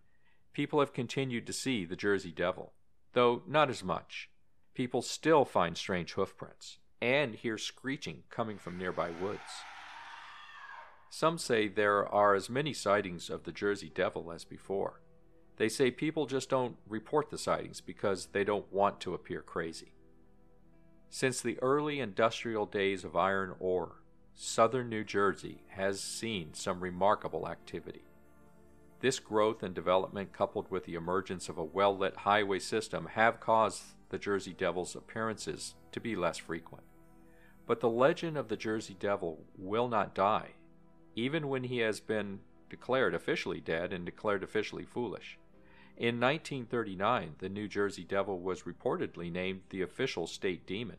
people 0.54 0.80
have 0.80 0.94
continued 0.94 1.48
to 1.48 1.52
see 1.52 1.86
the 1.86 1.96
Jersey 1.96 2.32
Devil, 2.32 2.74
though 3.14 3.42
not 3.48 3.72
as 3.72 3.84
much. 3.84 4.30
People 4.76 5.02
still 5.02 5.46
find 5.46 5.76
strange 5.76 6.14
hoofprints 6.14 6.78
and 7.02 7.34
hear 7.34 7.58
screeching 7.58 8.22
coming 8.30 8.60
from 8.60 8.78
nearby 8.78 9.10
woods. 9.10 9.42
Some 11.16 11.38
say 11.38 11.68
there 11.68 12.12
are 12.12 12.34
as 12.34 12.50
many 12.50 12.74
sightings 12.74 13.30
of 13.30 13.44
the 13.44 13.52
Jersey 13.52 13.92
Devil 13.94 14.32
as 14.32 14.44
before. 14.46 15.00
They 15.58 15.70
say 15.70 15.92
people 15.92 16.26
just 16.26 16.50
don't 16.50 16.78
report 16.88 17.30
the 17.30 17.38
sightings 17.38 17.82
because 17.82 18.30
they 18.32 18.44
don't 18.44 18.74
want 18.74 19.00
to 19.02 19.14
appear 19.14 19.44
crazy. 19.44 19.94
Since 21.12 21.40
the 21.40 21.60
early 21.62 22.00
industrial 22.00 22.66
days 22.66 23.04
of 23.04 23.16
iron 23.16 23.54
ore, 23.60 23.98
southern 24.34 24.90
New 24.90 25.04
Jersey 25.04 25.62
has 25.68 26.02
seen 26.02 26.56
some 26.56 26.80
remarkable 26.82 27.48
activity. 27.48 28.06
This 29.02 29.20
growth 29.20 29.62
and 29.62 29.76
development, 29.76 30.34
coupled 30.34 30.72
with 30.72 30.86
the 30.86 30.96
emergence 30.96 31.48
of 31.48 31.60
a 31.60 31.64
well 31.64 31.96
lit 31.96 32.16
highway 32.16 32.58
system, 32.58 33.06
have 33.12 33.40
caused 33.40 33.84
the 34.10 34.18
Jersey 34.18 34.54
Devil's 34.54 34.96
appearances 34.96 35.76
to 35.92 36.00
be 36.00 36.16
less 36.16 36.40
frequent. 36.40 36.86
But 37.68 37.82
the 37.82 37.90
legend 37.90 38.36
of 38.36 38.48
the 38.48 38.58
Jersey 38.58 38.98
Devil 39.00 39.46
will 39.56 39.88
not 39.88 40.16
die, 40.16 40.54
even 41.16 41.48
when 41.48 41.66
he 41.66 41.80
has 41.80 42.00
been 42.00 42.40
declared 42.70 43.14
officially 43.14 43.60
dead 43.60 43.94
and 43.94 44.06
declared 44.06 44.44
officially 44.44 44.84
foolish. 44.84 45.38
In 45.96 46.20
1939, 46.20 47.36
the 47.38 47.50
New 47.50 47.68
Jersey 47.68 48.04
Devil 48.04 48.40
was 48.40 48.64
reportedly 48.64 49.32
named 49.32 49.62
the 49.70 49.84
official 49.84 50.26
state 50.26 50.66
demon. 50.66 50.98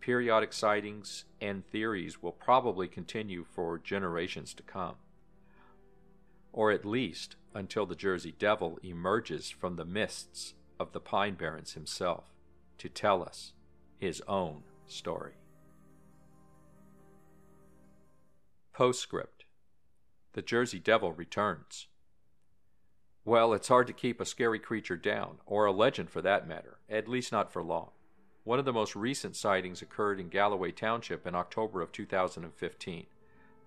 Periodic 0.00 0.52
sightings 0.52 1.26
and 1.40 1.64
theories 1.64 2.22
will 2.22 2.32
probably 2.32 2.88
continue 2.88 3.44
for 3.44 3.78
generations 3.78 4.52
to 4.54 4.62
come. 4.62 4.96
Or 6.52 6.72
at 6.72 6.84
least 6.84 7.36
until 7.54 7.86
the 7.86 7.94
Jersey 7.94 8.34
Devil 8.36 8.78
emerges 8.82 9.50
from 9.50 9.76
the 9.76 9.84
mists 9.84 10.54
of 10.80 10.92
the 10.92 11.00
Pine 11.00 11.34
Barrens 11.34 11.74
himself 11.74 12.32
to 12.78 12.88
tell 12.88 13.22
us 13.22 13.52
his 13.98 14.22
own 14.26 14.64
story. 14.86 15.39
Postscript 18.72 19.44
The 20.32 20.42
Jersey 20.42 20.78
Devil 20.78 21.12
returns. 21.12 21.88
Well, 23.24 23.52
it's 23.52 23.68
hard 23.68 23.88
to 23.88 23.92
keep 23.92 24.20
a 24.20 24.24
scary 24.24 24.58
creature 24.58 24.96
down, 24.96 25.38
or 25.44 25.66
a 25.66 25.72
legend 25.72 26.08
for 26.08 26.22
that 26.22 26.48
matter, 26.48 26.78
at 26.88 27.08
least 27.08 27.32
not 27.32 27.52
for 27.52 27.62
long. 27.62 27.90
One 28.44 28.58
of 28.58 28.64
the 28.64 28.72
most 28.72 28.96
recent 28.96 29.36
sightings 29.36 29.82
occurred 29.82 30.20
in 30.20 30.28
Galloway 30.28 30.70
Township 30.70 31.26
in 31.26 31.34
October 31.34 31.82
of 31.82 31.92
2015. 31.92 33.06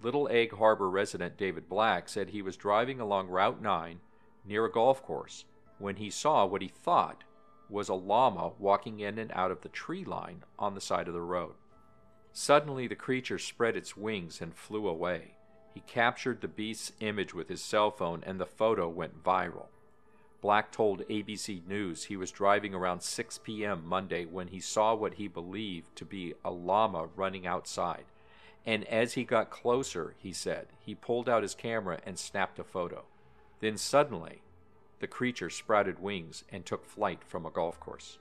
Little 0.01 0.27
Egg 0.29 0.53
Harbor 0.53 0.89
resident 0.89 1.37
David 1.37 1.69
Black 1.69 2.09
said 2.09 2.29
he 2.29 2.41
was 2.41 2.57
driving 2.57 2.99
along 2.99 3.27
Route 3.27 3.61
9 3.61 3.99
near 4.45 4.65
a 4.65 4.71
golf 4.71 5.03
course 5.03 5.45
when 5.79 5.97
he 5.97 6.09
saw 6.09 6.45
what 6.45 6.61
he 6.61 6.69
thought 6.69 7.23
was 7.69 7.89
a 7.89 7.93
llama 7.93 8.53
walking 8.57 8.99
in 8.99 9.19
and 9.19 9.31
out 9.33 9.51
of 9.51 9.61
the 9.61 9.69
tree 9.69 10.05
line 10.05 10.43
on 10.57 10.73
the 10.73 10.81
side 10.81 11.07
of 11.07 11.13
the 11.13 11.21
road. 11.21 11.53
Suddenly, 12.33 12.87
the 12.87 12.95
creature 12.95 13.37
spread 13.37 13.77
its 13.77 13.95
wings 13.95 14.41
and 14.41 14.55
flew 14.55 14.87
away. 14.87 15.35
He 15.73 15.81
captured 15.81 16.41
the 16.41 16.47
beast's 16.47 16.91
image 16.99 17.33
with 17.33 17.47
his 17.47 17.63
cell 17.63 17.91
phone, 17.91 18.23
and 18.25 18.39
the 18.39 18.45
photo 18.45 18.89
went 18.89 19.23
viral. 19.23 19.67
Black 20.41 20.71
told 20.71 21.07
ABC 21.07 21.65
News 21.65 22.05
he 22.05 22.17
was 22.17 22.31
driving 22.31 22.73
around 22.73 23.01
6 23.01 23.37
p.m. 23.43 23.83
Monday 23.85 24.25
when 24.25 24.47
he 24.47 24.59
saw 24.59 24.93
what 24.93 25.13
he 25.13 25.27
believed 25.27 25.95
to 25.95 26.05
be 26.05 26.33
a 26.43 26.51
llama 26.51 27.07
running 27.15 27.47
outside. 27.47 28.05
And 28.65 28.83
as 28.85 29.13
he 29.13 29.23
got 29.23 29.49
closer, 29.49 30.15
he 30.17 30.33
said, 30.33 30.67
he 30.79 30.95
pulled 30.95 31.29
out 31.29 31.43
his 31.43 31.55
camera 31.55 31.99
and 32.05 32.19
snapped 32.19 32.59
a 32.59 32.63
photo. 32.63 33.05
Then 33.61 33.77
suddenly, 33.77 34.41
the 34.99 35.07
creature 35.07 35.49
sprouted 35.49 35.99
wings 35.99 36.43
and 36.49 36.65
took 36.65 36.85
flight 36.85 37.23
from 37.25 37.45
a 37.45 37.51
golf 37.51 37.79
course. 37.79 38.17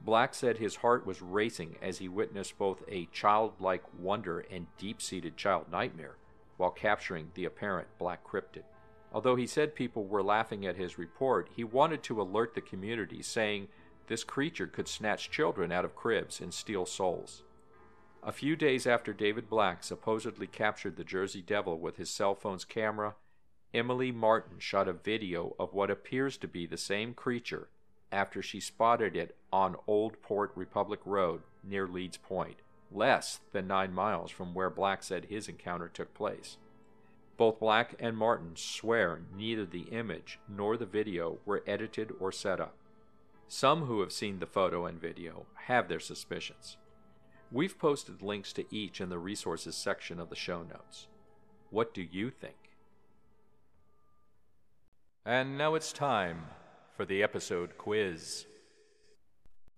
Black 0.00 0.34
said 0.34 0.58
his 0.58 0.76
heart 0.76 1.04
was 1.04 1.20
racing 1.20 1.76
as 1.82 1.98
he 1.98 2.08
witnessed 2.08 2.56
both 2.56 2.82
a 2.88 3.06
childlike 3.06 3.82
wonder 3.98 4.40
and 4.50 4.66
deep 4.78 5.02
seated 5.02 5.36
child 5.36 5.70
nightmare 5.70 6.16
while 6.56 6.70
capturing 6.70 7.30
the 7.34 7.44
apparent 7.44 7.88
black 7.98 8.24
cryptid. 8.24 8.64
Although 9.12 9.36
he 9.36 9.46
said 9.46 9.74
people 9.74 10.06
were 10.06 10.22
laughing 10.22 10.66
at 10.66 10.76
his 10.76 10.98
report, 10.98 11.48
he 11.54 11.64
wanted 11.64 12.02
to 12.04 12.20
alert 12.20 12.54
the 12.54 12.60
community, 12.60 13.22
saying 13.22 13.68
this 14.06 14.24
creature 14.24 14.66
could 14.66 14.88
snatch 14.88 15.30
children 15.30 15.72
out 15.72 15.84
of 15.84 15.96
cribs 15.96 16.40
and 16.40 16.52
steal 16.52 16.84
souls. 16.84 17.42
A 18.22 18.32
few 18.32 18.56
days 18.56 18.86
after 18.86 19.12
David 19.12 19.48
Black 19.48 19.84
supposedly 19.84 20.46
captured 20.46 20.96
the 20.96 21.04
Jersey 21.04 21.40
Devil 21.40 21.78
with 21.78 21.96
his 21.96 22.10
cell 22.10 22.34
phone's 22.34 22.64
camera, 22.64 23.14
Emily 23.72 24.10
Martin 24.10 24.58
shot 24.58 24.88
a 24.88 24.92
video 24.92 25.54
of 25.58 25.72
what 25.72 25.90
appears 25.90 26.36
to 26.38 26.48
be 26.48 26.66
the 26.66 26.76
same 26.76 27.14
creature 27.14 27.68
after 28.10 28.42
she 28.42 28.60
spotted 28.60 29.16
it 29.16 29.36
on 29.52 29.76
Old 29.86 30.20
Port 30.22 30.52
Republic 30.54 31.00
Road 31.04 31.42
near 31.62 31.86
Leeds 31.86 32.16
Point, 32.16 32.58
less 32.90 33.40
than 33.52 33.66
nine 33.66 33.92
miles 33.92 34.30
from 34.30 34.54
where 34.54 34.70
Black 34.70 35.02
said 35.02 35.26
his 35.26 35.48
encounter 35.48 35.88
took 35.88 36.14
place. 36.14 36.56
Both 37.36 37.60
Black 37.60 37.94
and 38.00 38.16
Martin 38.16 38.52
swear 38.56 39.20
neither 39.36 39.64
the 39.64 39.88
image 39.92 40.40
nor 40.48 40.76
the 40.76 40.86
video 40.86 41.38
were 41.44 41.62
edited 41.66 42.12
or 42.18 42.32
set 42.32 42.60
up. 42.60 42.74
Some 43.46 43.84
who 43.84 44.00
have 44.00 44.12
seen 44.12 44.40
the 44.40 44.46
photo 44.46 44.86
and 44.86 45.00
video 45.00 45.46
have 45.66 45.88
their 45.88 46.00
suspicions. 46.00 46.76
We've 47.50 47.78
posted 47.78 48.22
links 48.22 48.52
to 48.54 48.64
each 48.74 49.00
in 49.00 49.08
the 49.08 49.18
resources 49.18 49.74
section 49.74 50.20
of 50.20 50.28
the 50.28 50.36
show 50.36 50.62
notes. 50.62 51.06
What 51.70 51.94
do 51.94 52.02
you 52.02 52.30
think? 52.30 52.56
And 55.24 55.56
now 55.56 55.74
it's 55.74 55.92
time 55.92 56.46
for 56.98 57.04
the 57.04 57.22
episode 57.22 57.78
quiz. 57.78 58.46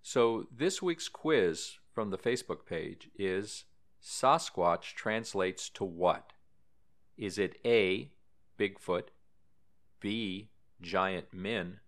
So, 0.01 0.47
this 0.51 0.81
week's 0.81 1.07
quiz 1.07 1.77
from 1.93 2.09
the 2.09 2.17
Facebook 2.17 2.65
page 2.65 3.11
is 3.15 3.65
Sasquatch 4.03 4.95
translates 4.95 5.69
to 5.69 5.83
what? 5.83 6.33
Is 7.19 7.37
it 7.37 7.59
A, 7.63 8.09
Bigfoot, 8.59 9.09
B, 9.99 10.49
giant 10.81 11.31
men, 11.31 11.81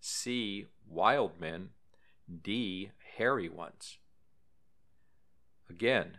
C, 0.00 0.66
wild 0.88 1.38
men, 1.38 1.68
D, 2.42 2.90
hairy 3.16 3.48
ones? 3.48 3.98
Again, 5.70 6.18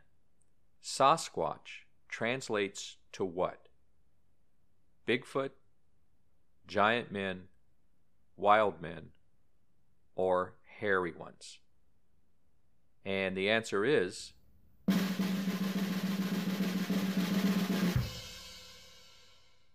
Sasquatch 0.81 1.83
translates 2.07 2.95
to 3.11 3.25
what? 3.25 3.67
Bigfoot, 5.05 5.51
giant 6.65 7.11
men, 7.11 7.49
wild 8.37 8.81
men, 8.81 9.09
or 10.15 10.55
hairy 10.79 11.13
ones? 11.13 11.59
And 13.05 13.35
the 13.35 13.49
answer 13.49 13.83
is 13.83 14.33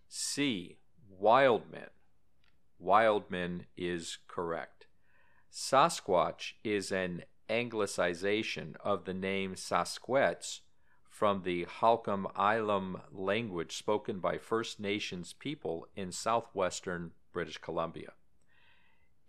C. 0.07 0.77
Wild 1.09 1.71
men. 1.71 1.89
Wild 2.79 3.29
men 3.29 3.65
is 3.75 4.17
correct. 4.27 4.87
Sasquatch 5.51 6.53
is 6.63 6.91
an 6.91 7.23
anglicization 7.49 8.75
of 8.83 9.05
the 9.05 9.13
name 9.13 9.55
Sasquatch 9.55 10.61
from 11.09 11.41
the 11.43 11.65
Halkomelem 11.65 13.01
language 13.11 13.75
spoken 13.75 14.19
by 14.19 14.37
First 14.37 14.79
Nations 14.79 15.33
people 15.33 15.87
in 15.95 16.11
southwestern 16.11 17.11
British 17.33 17.57
Columbia. 17.57 18.13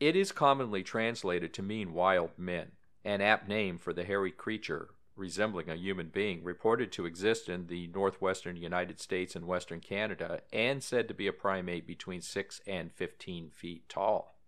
It 0.00 0.16
is 0.16 0.32
commonly 0.32 0.82
translated 0.82 1.52
to 1.54 1.62
mean 1.62 1.92
wild 1.92 2.30
men, 2.38 2.72
an 3.04 3.20
apt 3.20 3.46
name 3.46 3.76
for 3.76 3.92
the 3.92 4.04
hairy 4.04 4.32
creature 4.32 4.94
resembling 5.14 5.68
a 5.68 5.76
human 5.76 6.08
being 6.08 6.42
reported 6.42 6.90
to 6.90 7.04
exist 7.04 7.50
in 7.50 7.66
the 7.66 7.86
northwestern 7.88 8.56
United 8.56 8.98
States 8.98 9.36
and 9.36 9.46
western 9.46 9.80
Canada 9.80 10.40
and 10.50 10.82
said 10.82 11.06
to 11.06 11.14
be 11.14 11.26
a 11.26 11.32
primate 11.32 11.86
between 11.86 12.22
6 12.22 12.60
and 12.66 12.90
15 12.90 13.50
feet 13.50 13.86
tall. 13.88 14.38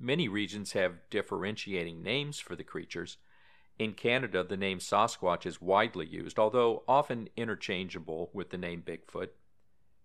Many 0.00 0.28
regions 0.28 0.72
have 0.72 1.08
differentiating 1.10 2.02
names 2.02 2.38
for 2.38 2.56
the 2.56 2.64
creatures. 2.64 3.18
In 3.78 3.92
Canada, 3.92 4.42
the 4.42 4.56
name 4.56 4.78
Sasquatch 4.78 5.44
is 5.44 5.60
widely 5.60 6.06
used, 6.06 6.38
although 6.38 6.82
often 6.88 7.28
interchangeable 7.36 8.30
with 8.32 8.48
the 8.48 8.58
name 8.58 8.82
Bigfoot. 8.86 9.28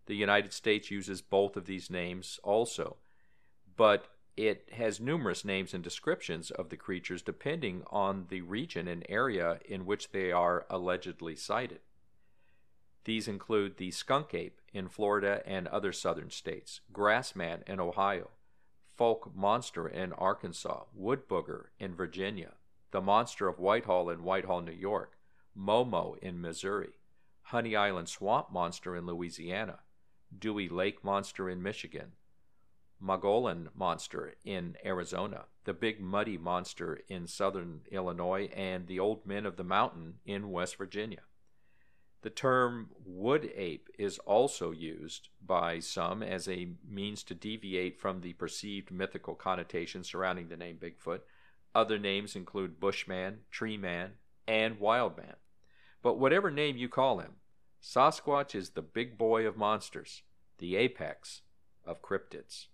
The 0.07 0.15
United 0.15 0.51
States 0.51 0.91
uses 0.91 1.21
both 1.21 1.55
of 1.55 1.65
these 1.65 1.89
names 1.89 2.39
also, 2.43 2.97
but 3.77 4.07
it 4.38 4.70
has 4.74 5.00
numerous 5.00 5.44
names 5.44 5.74
and 5.74 5.84
descriptions 5.84 6.52
of 6.52 6.70
the 6.70 6.78
creatures 6.78 7.22
depending 7.22 7.84
on 7.88 8.26
the 8.30 8.41
region 8.41 8.88
and 8.88 9.06
area 9.10 9.60
in 9.65 9.86
which 9.86 10.12
they 10.12 10.32
are 10.32 10.65
allegedly 10.70 11.36
sighted. 11.36 11.80
These 13.04 13.28
include 13.28 13.78
the 13.78 13.91
skunk 13.91 14.34
ape 14.34 14.62
in 14.74 14.88
Florida 14.88 15.41
and 15.46 15.67
other 15.67 15.91
southern 15.91 16.30
states, 16.30 16.82
grassman 16.94 17.67
in 17.67 17.80
Ohio, 17.80 18.30
Fouke 18.98 19.34
monster 19.36 19.88
in 19.88 20.13
Arkansas, 20.13 20.84
wood 20.94 21.28
booger 21.28 21.67
in 21.80 21.96
Virginia, 21.96 22.54
the 22.91 23.02
monster 23.02 23.48
of 23.48 23.60
Whitehall 23.60 24.10
in 24.10 24.24
Whitehall, 24.24 24.62
New 24.62 24.72
York, 24.72 25.17
Momo 25.58 26.17
in 26.20 26.39
Missouri, 26.39 26.94
Honey 27.44 27.76
Island 27.76 28.08
swamp 28.08 28.52
monster 28.52 28.96
in 28.96 29.06
Louisiana, 29.06 29.80
Dewey 30.38 30.70
Lake 30.70 31.04
monster 31.04 31.50
in 31.50 31.62
Michigan, 31.62 32.12
Mogollon 33.01 33.69
monster 33.75 34.35
in 34.45 34.77
Arizona, 34.85 35.45
the 35.63 35.73
Big 35.73 35.99
Muddy 35.99 36.37
monster 36.37 37.01
in 37.07 37.27
southern 37.27 37.81
Illinois, 37.91 38.49
and 38.55 38.87
the 38.87 38.99
Old 38.99 39.25
Men 39.25 39.45
of 39.45 39.57
the 39.57 39.63
Mountain 39.63 40.19
in 40.25 40.51
West 40.51 40.77
Virginia. 40.77 41.21
The 42.21 42.29
term 42.29 42.91
wood 43.03 43.51
ape 43.55 43.89
is 43.97 44.19
also 44.19 44.71
used 44.71 45.29
by 45.43 45.79
some 45.79 46.21
as 46.21 46.47
a 46.47 46.69
means 46.87 47.23
to 47.23 47.33
deviate 47.33 47.99
from 47.99 48.21
the 48.21 48.33
perceived 48.33 48.91
mythical 48.91 49.33
connotation 49.33 50.03
surrounding 50.03 50.49
the 50.49 50.57
name 50.57 50.77
Bigfoot. 50.77 51.21
Other 51.73 51.97
names 51.97 52.35
include 52.35 52.79
Bushman, 52.79 53.39
Tree 53.49 53.77
Man, 53.77 54.11
and 54.47 54.79
Wildman. 54.79 55.35
But 56.03 56.19
whatever 56.19 56.51
name 56.51 56.77
you 56.77 56.89
call 56.89 57.19
him, 57.19 57.37
Sasquatch 57.81 58.54
is 58.54 58.71
the 58.71 58.83
big 58.83 59.17
boy 59.17 59.47
of 59.47 59.58
monsters, 59.58 60.21
the 60.60 60.75
apex 60.75 61.41
of 61.83 62.04
cryptids. 62.04 62.67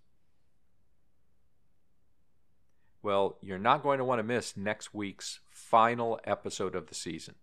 Well, 3.02 3.38
you're 3.40 3.58
not 3.58 3.82
going 3.82 3.98
to 3.98 4.04
want 4.04 4.18
to 4.18 4.24
miss 4.24 4.56
next 4.56 4.92
week's 4.92 5.40
final 5.50 6.18
episode 6.24 6.74
of 6.74 6.88
the 6.88 6.94
season. 6.94 7.36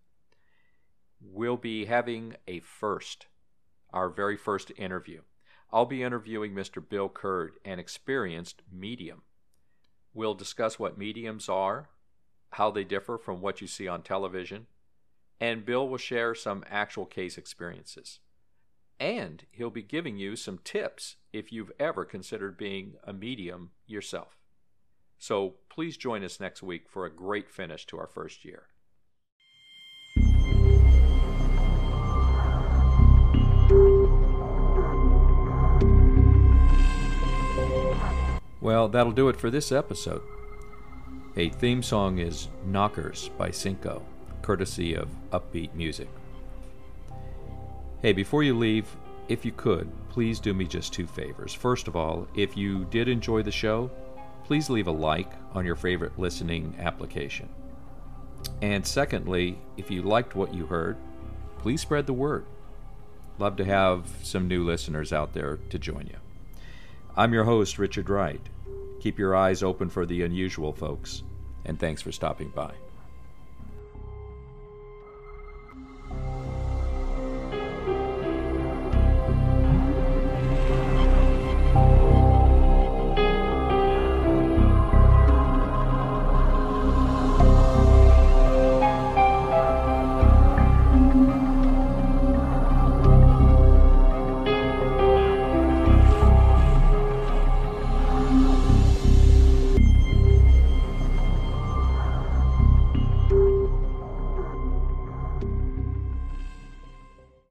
We'll 1.21 1.57
be 1.57 1.85
having 1.85 2.35
a 2.45 2.59
first, 2.59 3.27
our 3.93 4.09
very 4.09 4.35
first 4.35 4.71
interview. 4.77 5.21
I'll 5.71 5.85
be 5.85 6.03
interviewing 6.03 6.53
Mr. 6.53 6.87
Bill 6.87 7.09
Kurd, 7.09 7.53
an 7.63 7.79
experienced 7.79 8.63
medium. 8.71 9.21
We'll 10.13 10.33
discuss 10.33 10.77
what 10.77 10.97
mediums 10.97 11.47
are, 11.47 11.89
how 12.51 12.71
they 12.71 12.83
differ 12.83 13.17
from 13.17 13.41
what 13.41 13.61
you 13.61 13.67
see 13.67 13.87
on 13.87 14.01
television, 14.01 14.67
and 15.39 15.65
Bill 15.65 15.87
will 15.87 15.97
share 15.97 16.35
some 16.35 16.63
actual 16.69 17.05
case 17.05 17.37
experiences. 17.37 18.19
And 18.99 19.45
he'll 19.51 19.69
be 19.69 19.83
giving 19.83 20.17
you 20.17 20.35
some 20.35 20.59
tips 20.63 21.15
if 21.33 21.51
you've 21.51 21.71
ever 21.79 22.05
considered 22.05 22.57
being 22.57 22.95
a 23.03 23.11
medium 23.11 23.71
yourself. 23.85 24.37
So 25.17 25.55
please 25.69 25.97
join 25.97 26.23
us 26.23 26.39
next 26.39 26.61
week 26.61 26.89
for 26.89 27.05
a 27.05 27.13
great 27.13 27.49
finish 27.49 27.85
to 27.87 27.97
our 27.97 28.07
first 28.07 28.45
year. 28.45 28.67
Well, 38.61 38.87
that'll 38.87 39.11
do 39.11 39.29
it 39.29 39.37
for 39.37 39.51
this 39.51 39.71
episode. 39.71 40.23
A 41.37 41.49
theme 41.49 41.83
song 41.83 42.19
is 42.19 42.47
Knockers 42.65 43.29
by 43.37 43.51
Cinco, 43.51 44.01
courtesy 44.41 44.95
of 44.95 45.09
Uppbeat 45.31 45.73
Music. 45.75 46.07
Hey, 48.01 48.13
before 48.13 48.41
you 48.41 48.57
leave, 48.57 48.87
if 49.27 49.45
you 49.45 49.51
could, 49.51 49.91
please 50.09 50.39
do 50.39 50.53
me 50.53 50.65
just 50.65 50.93
two 50.93 51.05
favors. 51.05 51.53
First 51.53 51.87
of 51.87 51.95
all, 51.95 52.27
if 52.35 52.55
you 52.55 52.85
did 52.85 53.07
enjoy 53.07 53.43
the 53.43 53.51
show, 53.51 53.91
please 54.45 54.69
leave 54.69 54.87
a 54.87 54.91
like 54.91 55.31
on 55.53 55.65
your 55.65 55.75
favorite 55.75 56.17
listening 56.19 56.75
application. 56.79 57.49
And 58.61 58.85
secondly, 58.85 59.57
if 59.75 59.89
you 59.89 60.03
liked 60.03 60.35
what 60.35 60.53
you 60.53 60.67
heard, 60.67 60.97
please 61.57 61.81
spread 61.81 62.05
the 62.05 62.13
word. 62.13 62.45
Love 63.39 63.55
to 63.57 63.65
have 63.65 64.07
some 64.21 64.47
new 64.47 64.63
listeners 64.63 65.11
out 65.11 65.33
there 65.33 65.57
to 65.69 65.79
join 65.79 66.07
you. 66.07 66.17
I'm 67.17 67.33
your 67.33 67.45
host, 67.45 67.79
Richard 67.79 68.09
Wright. 68.09 68.41
Keep 69.01 69.17
your 69.17 69.35
eyes 69.35 69.63
open 69.63 69.89
for 69.89 70.05
the 70.05 70.21
unusual, 70.21 70.73
folks, 70.73 71.23
and 71.65 71.79
thanks 71.79 72.01
for 72.01 72.11
stopping 72.11 72.49
by. 72.49 72.73